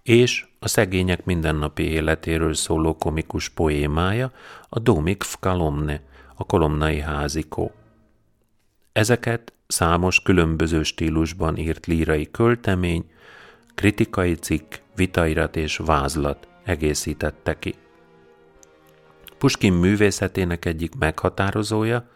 [0.03, 4.31] és a szegények mindennapi életéről szóló komikus poémája
[4.69, 6.01] a Domik v Kalomne,
[6.35, 7.71] a kolomnai házikó.
[8.91, 13.05] Ezeket számos különböző stílusban írt lírai költemény,
[13.75, 17.75] kritikai cikk, vitairat és vázlat egészítette ki.
[19.37, 22.09] Puskin művészetének egyik meghatározója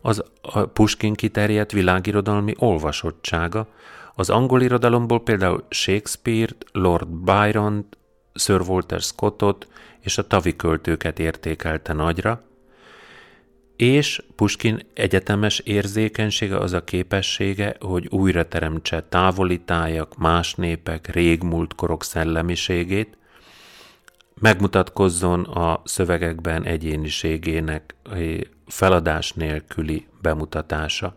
[0.00, 3.68] az a Puskin kiterjedt világirodalmi olvasottsága,
[4.14, 7.98] az angol irodalomból például Shakespeare-t, Lord Byron-t,
[8.34, 9.68] Sir Walter Scottot
[10.00, 12.42] és a tavi költőket értékelte nagyra,
[13.76, 19.62] és Puskin egyetemes érzékenysége az a képessége, hogy újra teremtse távoli
[20.18, 23.16] más népek, régmúlt korok szellemiségét,
[24.40, 27.94] megmutatkozzon a szövegekben egyéniségének
[28.66, 31.16] feladás nélküli bemutatása.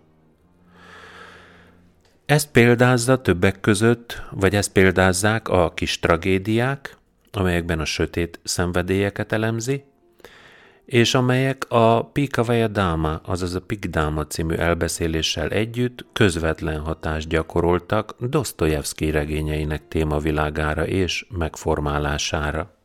[2.27, 6.97] Ezt példázza többek között, vagy ezt példázzák a kis tragédiák,
[7.31, 9.83] amelyekben a sötét szenvedélyeket elemzi,
[10.85, 19.11] és amelyek a Pikavaja Dáma, azaz a Pikdáma című elbeszéléssel együtt közvetlen hatást gyakoroltak Dostoyevsky
[19.11, 22.76] regényeinek témavilágára és megformálására.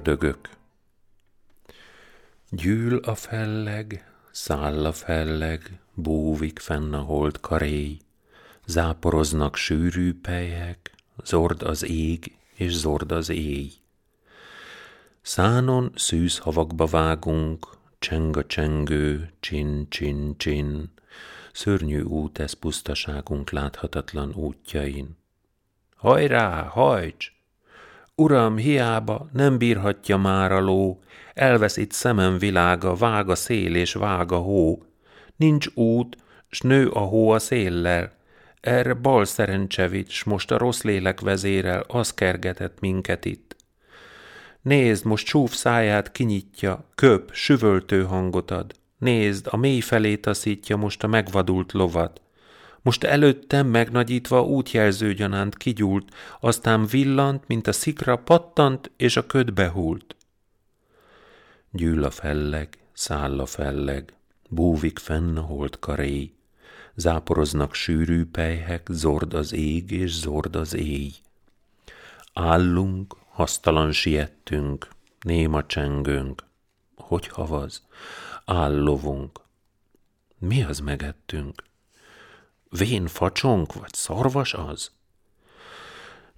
[0.00, 0.48] Ördögök.
[2.50, 7.98] Gyűl a felleg, száll a felleg, búvik fenn a hold karéj,
[8.66, 10.94] záporoznak sűrű pelyek,
[11.24, 13.72] zord az ég és zord az éj.
[15.22, 17.66] Szánon szűz havakba vágunk,
[17.98, 20.92] cseng a csengő, csin, csin, csin,
[21.52, 25.16] szörnyű út ez pusztaságunk láthatatlan útjain.
[25.96, 27.39] Hajrá, hajts!
[28.20, 31.00] Uram, hiába nem bírhatja már a ló,
[31.34, 34.82] elveszít szemem világa, vág a szél és vág a hó.
[35.36, 36.16] Nincs út,
[36.50, 38.12] s nő a hó a széllel.
[38.60, 43.56] Erre bal szerencsevics, most a rossz lélek vezérel, az kergetett minket itt.
[44.62, 48.72] Nézd, most csúf száját kinyitja, köp, süvöltő hangot ad.
[48.98, 52.20] Nézd, a mély felé taszítja most a megvadult lovat.
[52.82, 59.68] Most előttem megnagyítva útjelző gyanánt kigyúlt, aztán villant, mint a szikra pattant, és a ködbe
[59.68, 60.16] hult.
[61.70, 64.14] Gyűl a felleg, száll a felleg,
[64.48, 66.32] búvik fenn a holt karéj,
[66.94, 71.12] záporoznak sűrű pejhek, zord az ég és zord az éj.
[72.32, 74.88] Állunk, hasztalan siettünk,
[75.20, 76.44] néma csengőnk,
[76.96, 77.86] hogy havaz,
[78.44, 79.40] állovunk.
[80.38, 81.68] Mi az megettünk?
[82.78, 84.90] Vén facsonk, vagy szarvas az?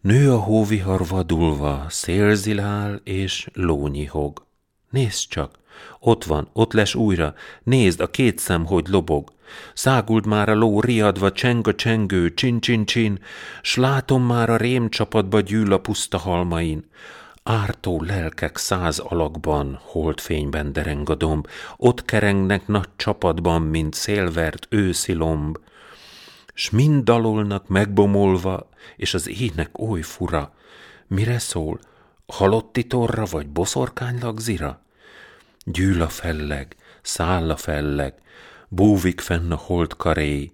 [0.00, 4.46] Nő a hóvihar vadulva, szélzilál és lónyihog.
[4.90, 5.58] Nézd csak,
[5.98, 9.32] ott van, ott les újra, nézd a két szem, hogy lobog.
[9.74, 13.18] Száguld már a ló riadva, cseng a csengő, csin-csin-csin,
[13.62, 16.90] s látom már a rémcsapatba gyűl a puszta halmain.
[17.42, 25.12] Ártó lelkek száz alakban, holdfényben dereng a domb, ott kerengnek nagy csapatban, mint szélvert őszi
[25.12, 25.58] lomb.
[26.54, 30.54] S mind dalolnak megbomolva, és az ének oly fura.
[31.06, 31.80] Mire szól?
[32.26, 34.82] Halotti torra vagy boszorkány lagzira?
[35.64, 38.14] Gyűl a felleg, száll a felleg,
[38.68, 40.52] búvik fenn a hold karé,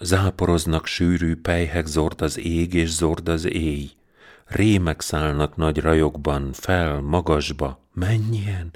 [0.00, 3.90] záporoznak sűrű pejhek, zord az ég és zord az éj.
[4.44, 8.70] Rémek szállnak nagy rajokban, fel, magasba, mennyien,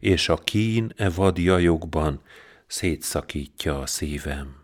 [0.00, 2.20] és a kín e vad jajokban
[2.66, 4.57] szétszakítja a szívem.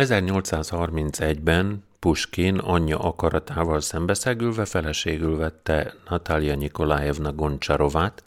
[0.00, 8.22] 1831-ben Puskin anyja akaratával szembeszegülve feleségül vette Natália Nikolájevna Goncsarovát,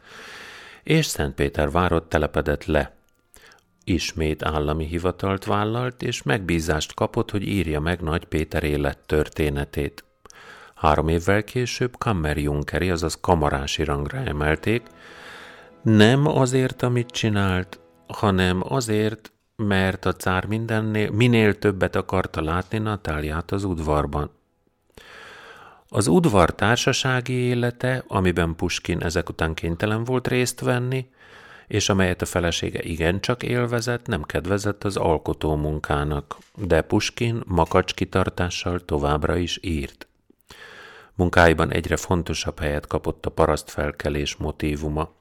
[0.84, 2.96] és Szentpétervárot telepedett le.
[3.84, 10.04] Ismét állami hivatalt vállalt, és megbízást kapott, hogy írja meg Nagy Péter élettörténetét.
[10.76, 14.88] Három évvel később kammerjunkeri, azaz kamarási rangra emelték,
[15.82, 19.33] nem azért, amit csinált, hanem azért,
[19.64, 24.32] mert a cár mindennél, minél többet akarta látni Natáliát az udvarban.
[25.90, 31.10] Az udvar társasági élete, amiben Puskin ezek után kénytelen volt részt venni,
[31.68, 38.80] és amelyet a felesége igencsak élvezett, nem kedvezett az alkotó munkának, de Puskin makacs kitartással
[38.80, 40.08] továbbra is írt.
[41.16, 45.12] Munkáiban egyre fontosabb helyet kapott a parasztfelkelés motívuma.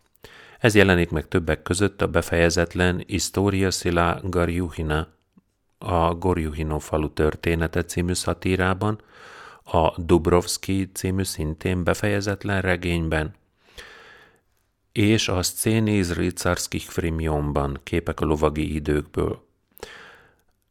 [0.62, 5.08] Ez jelenik meg többek között a befejezetlen Historia Sila Garjuhina,
[5.78, 9.00] a Gorjuhino falu története című szatírában,
[9.64, 13.34] a Dubrovski című szintén befejezetlen regényben,
[14.92, 19.44] és a Szcéni z Ricarskich Frimjonban, képek a lovagi időkből.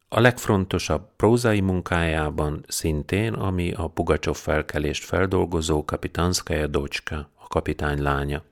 [0.07, 8.49] A legfontosabb prózai munkájában szintén, ami a Pugacsov felkelést feldolgozó kapitánszkaja Docska, a kapitány lánya.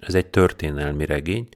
[0.00, 1.48] Ez egy történelmi regény,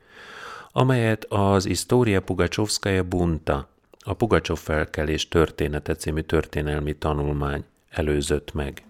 [0.73, 3.69] amelyet az Historia Pugacsovszkaja Bunta,
[3.99, 8.83] a Pugacsov felkelés története című történelmi tanulmány előzött meg.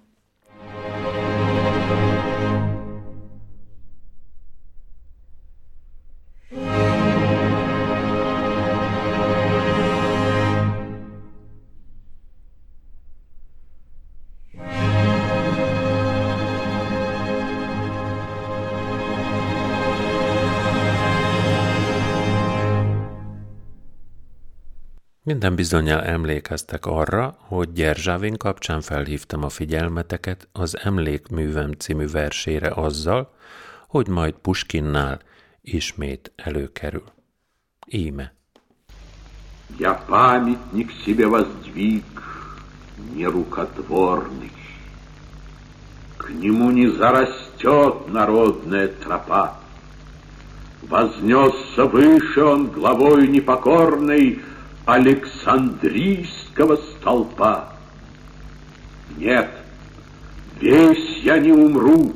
[25.23, 33.33] Minden bizonyal emlékeztek arra, hogy Gyerzsávin kapcsán felhívtam a figyelmeteket az Emlékművem című versére azzal,
[33.87, 35.19] hogy majd Puskinnál
[35.61, 37.03] ismét előkerül.
[37.87, 38.33] Íme.
[39.77, 42.03] Я памятник себе воздвиг,
[43.15, 44.51] нерукотворный.
[46.17, 49.59] К нему не зарастет народная тропа.
[50.81, 54.41] Вознесся выше он главой непокорной,
[54.86, 57.70] Александрийского столпа.
[59.16, 59.50] Нет,
[60.60, 62.14] весь я не умру.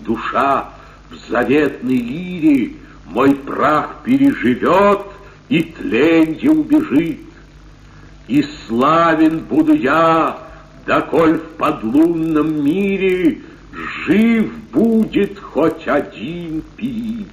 [0.00, 0.70] Душа
[1.10, 2.72] в заветной лире
[3.06, 5.02] мой прах переживет
[5.48, 7.20] и тленье убежит.
[8.26, 10.38] И славен буду я,
[10.84, 13.42] доколь в подлунном мире
[14.04, 17.28] жив будет хоть один пит.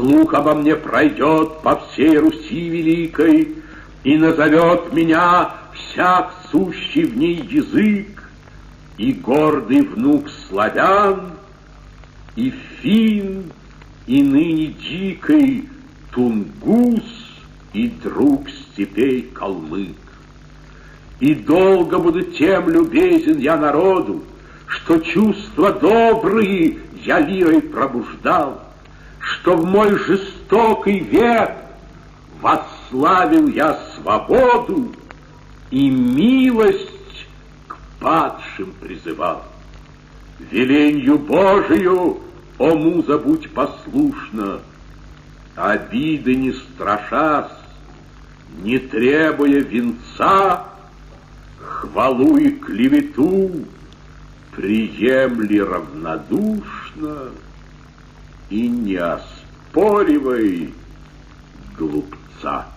[0.00, 3.56] Слух обо мне пройдет по всей Руси великой,
[4.02, 8.30] И назовет меня всяк сущий в ней язык,
[8.96, 11.32] И гордый внук славян
[12.36, 13.52] и фин,
[14.06, 15.68] и ныне дикой
[16.12, 17.04] тунгус,
[17.74, 19.96] и друг степей калмык.
[21.18, 24.22] И долго буду тем любезен я народу,
[24.66, 28.69] что чувства добрые я лирой пробуждал,
[29.20, 31.52] что в мой жестокий век
[32.40, 34.92] восславил я свободу
[35.70, 37.26] и милость
[37.68, 39.44] к падшим призывал.
[40.50, 42.20] Веленью Божию,
[42.58, 44.60] о муза, будь послушна,
[45.54, 47.52] обиды не страшась,
[48.62, 50.64] не требуя венца,
[51.58, 53.66] хвалу и клевету
[54.56, 57.30] приемли равнодушно
[58.49, 60.73] и не оспоривай
[61.77, 62.73] глупца.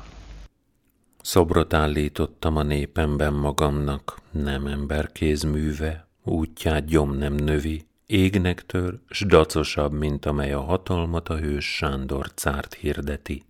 [1.23, 9.21] Szobrot állítottam a népemben magamnak, nem ember kézműve, útját gyom nem növi, égnek tör, s
[9.21, 13.43] dacosabb, mint amely a hatalmat a hős Sándor cárt hirdeti.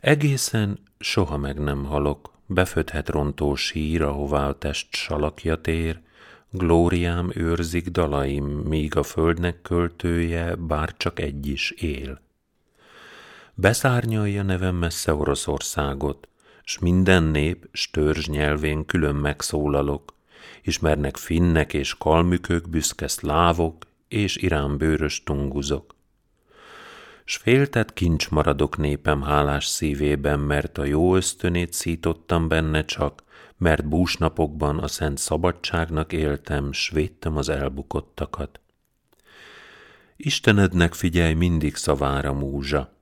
[0.00, 6.00] Egészen soha meg nem halok, beföthet rontó sír, ahová a test salakja tér,
[6.51, 12.21] glóriám őrzik dalaim, míg a földnek költője bár csak egy is él.
[13.53, 16.27] Beszárnyalja nevem messze Oroszországot,
[16.63, 20.13] s minden nép, störzs nyelvén külön megszólalok,
[20.63, 25.95] ismernek finnek és kalmükök, büszke szlávok és iránbőrös tunguzok.
[27.25, 33.23] S féltett kincs maradok népem hálás szívében, mert a jó ösztönét szítottam benne csak,
[33.61, 38.59] mert búsnapokban a szent szabadságnak éltem, s védtem az elbukottakat.
[40.15, 42.93] Istenednek figyelj mindig szavára múzsa,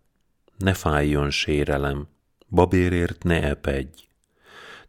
[0.57, 2.07] ne fájjon sérelem,
[2.47, 4.07] babérért ne epedj,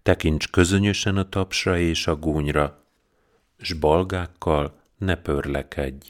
[0.02, 2.84] tekints közönösen a tapsra és a gúnyra,
[3.58, 6.08] s balgákkal ne pörlekedj.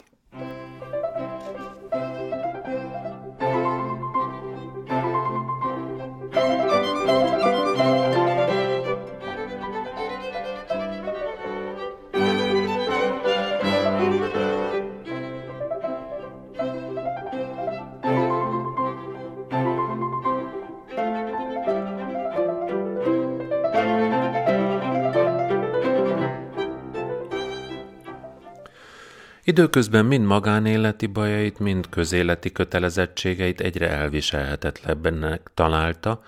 [29.50, 36.22] Időközben mind magánéleti bajait, mind közéleti kötelezettségeit egyre elviselhetetlennek találta,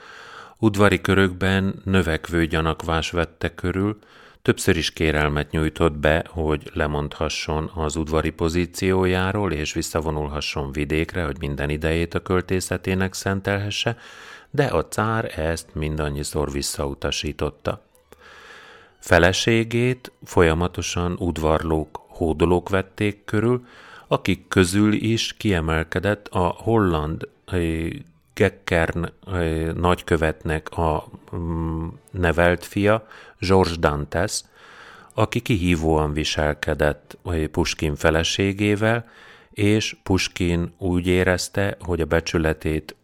[0.59, 3.99] udvari körökben növekvő gyanakvás vette körül,
[4.43, 11.71] többször is kérelmet nyújtott be, hogy lemondhasson az udvari pozíciójáról, és visszavonulhasson vidékre, hogy minden
[11.71, 13.97] idejét a költészetének szentelhesse,
[14.51, 17.83] de a cár ezt mindannyiszor visszautasította.
[18.99, 23.67] Feleségét folyamatosan udvarlók hódolók vették körül,
[24.09, 27.29] akik közül is kiemelkedett a holland
[28.35, 29.13] Gekkern
[29.75, 33.07] nagykövetnek a mm, nevelt fia,
[33.39, 34.41] George Dantes,
[35.15, 37.19] aki kihívóan viselkedett
[37.51, 39.09] Puskin feleségével,
[39.51, 42.97] és Puskin úgy érezte, hogy a becsületét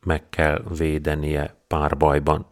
[0.00, 2.46] meg kell védenie párbajban.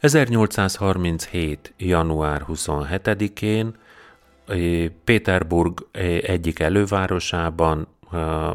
[0.00, 1.74] 1837.
[1.76, 3.74] január 27-én
[5.04, 5.86] Péterburg
[6.22, 7.88] egyik elővárosában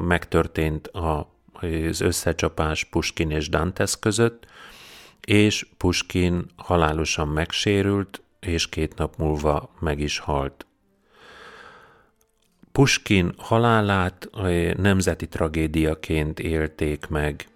[0.01, 4.45] megtörtént az összecsapás Puskin és Dantes között,
[5.21, 10.65] és Puskin halálosan megsérült, és két nap múlva meg is halt.
[12.71, 14.29] Puskin halálát
[14.77, 17.47] nemzeti tragédiaként élték meg.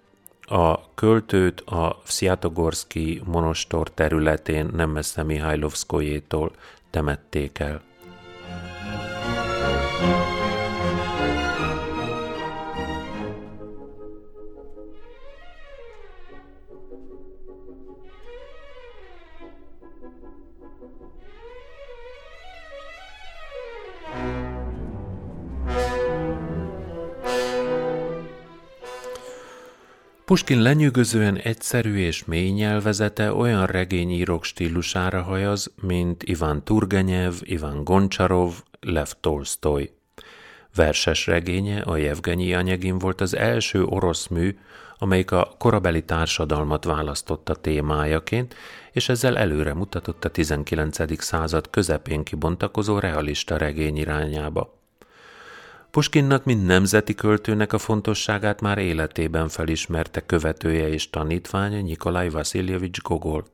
[0.41, 6.51] A költőt a Sziatogorszki monostor területén nem messze Mihajlovszkojétól
[6.89, 7.81] temették el.
[30.27, 38.53] Puskin lenyűgözően egyszerű és mély nyelvezete olyan regényírók stílusára hajaz, mint Ivan Turgenev, Ivan Goncsarov,
[38.79, 39.91] Lev Tolstoy.
[40.75, 44.57] Verses regénye, a Jevgenyi anyagin volt az első orosz mű,
[44.97, 48.55] amelyik a korabeli társadalmat választotta témájaként,
[48.91, 51.23] és ezzel előre mutatott a 19.
[51.23, 54.76] század közepén kibontakozó realista regény irányába.
[55.97, 63.45] Puskinnak, mint nemzeti költőnek a fontosságát már életében felismerte követője és tanítványa Nikolaj Vasiljevics Gogol.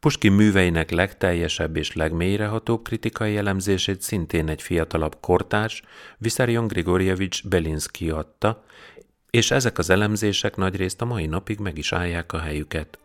[0.00, 5.82] Puskin műveinek legteljesebb és legmélyrehatóbb kritikai elemzését szintén egy fiatalabb kortárs,
[6.16, 8.64] Viszarjon Grigorjevics Belinski adta,
[9.30, 12.98] és ezek az elemzések nagyrészt a mai napig meg is állják a helyüket.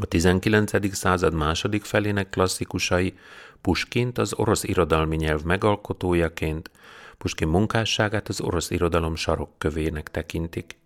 [0.00, 0.94] A 19.
[0.94, 3.14] század második felének klasszikusai
[3.60, 6.70] Puskint az orosz irodalmi nyelv megalkotójaként,
[7.18, 10.78] Puskin munkásságát az orosz irodalom sarokkövének tekintik.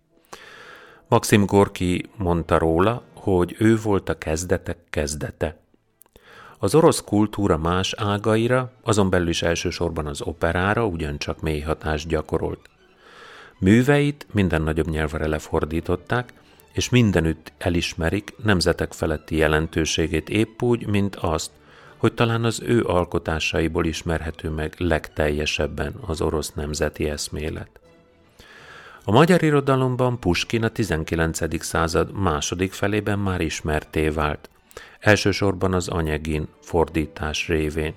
[1.07, 5.57] Maxim Gorki mondta róla, hogy ő volt a kezdetek kezdete.
[6.59, 12.69] Az orosz kultúra más ágaira, azon belül is elsősorban az operára ugyancsak mély hatást gyakorolt.
[13.59, 16.33] Műveit minden nagyobb nyelvre lefordították,
[16.71, 21.51] és mindenütt elismerik nemzetek feletti jelentőségét épp úgy, mint azt,
[22.03, 27.69] hogy talán az ő alkotásaiból ismerhető meg legteljesebben az orosz nemzeti eszmélet.
[29.03, 31.63] A magyar irodalomban Puskin a 19.
[31.63, 34.49] század második felében már ismerté vált,
[34.99, 37.93] elsősorban az anyegin fordítás révén.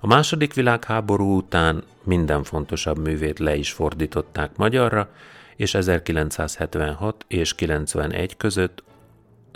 [0.00, 5.08] A második világháború után minden fontosabb művét le is fordították magyarra,
[5.56, 8.82] és 1976 és 91 között,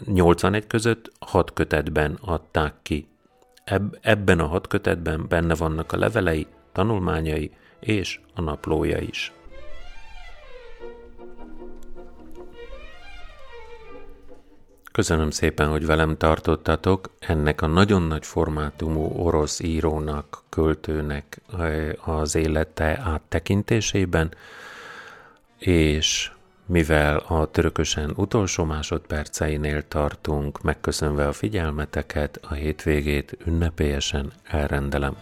[0.04, 3.09] 81 között hat kötetben adták ki.
[3.69, 7.51] Eb- ebben a hat kötetben benne vannak a levelei, tanulmányai
[7.81, 9.33] és a naplója is.
[14.93, 22.35] Köszönöm szépen, hogy velem tartottatok ennek a nagyon nagy formátumú orosz írónak, költőnek eh, az
[22.35, 24.35] élete áttekintésében,
[25.59, 26.33] és
[26.69, 35.16] mivel a törökösen utolsó másodperceinél tartunk, megköszönve a figyelmeteket, a hétvégét ünnepélyesen elrendelem.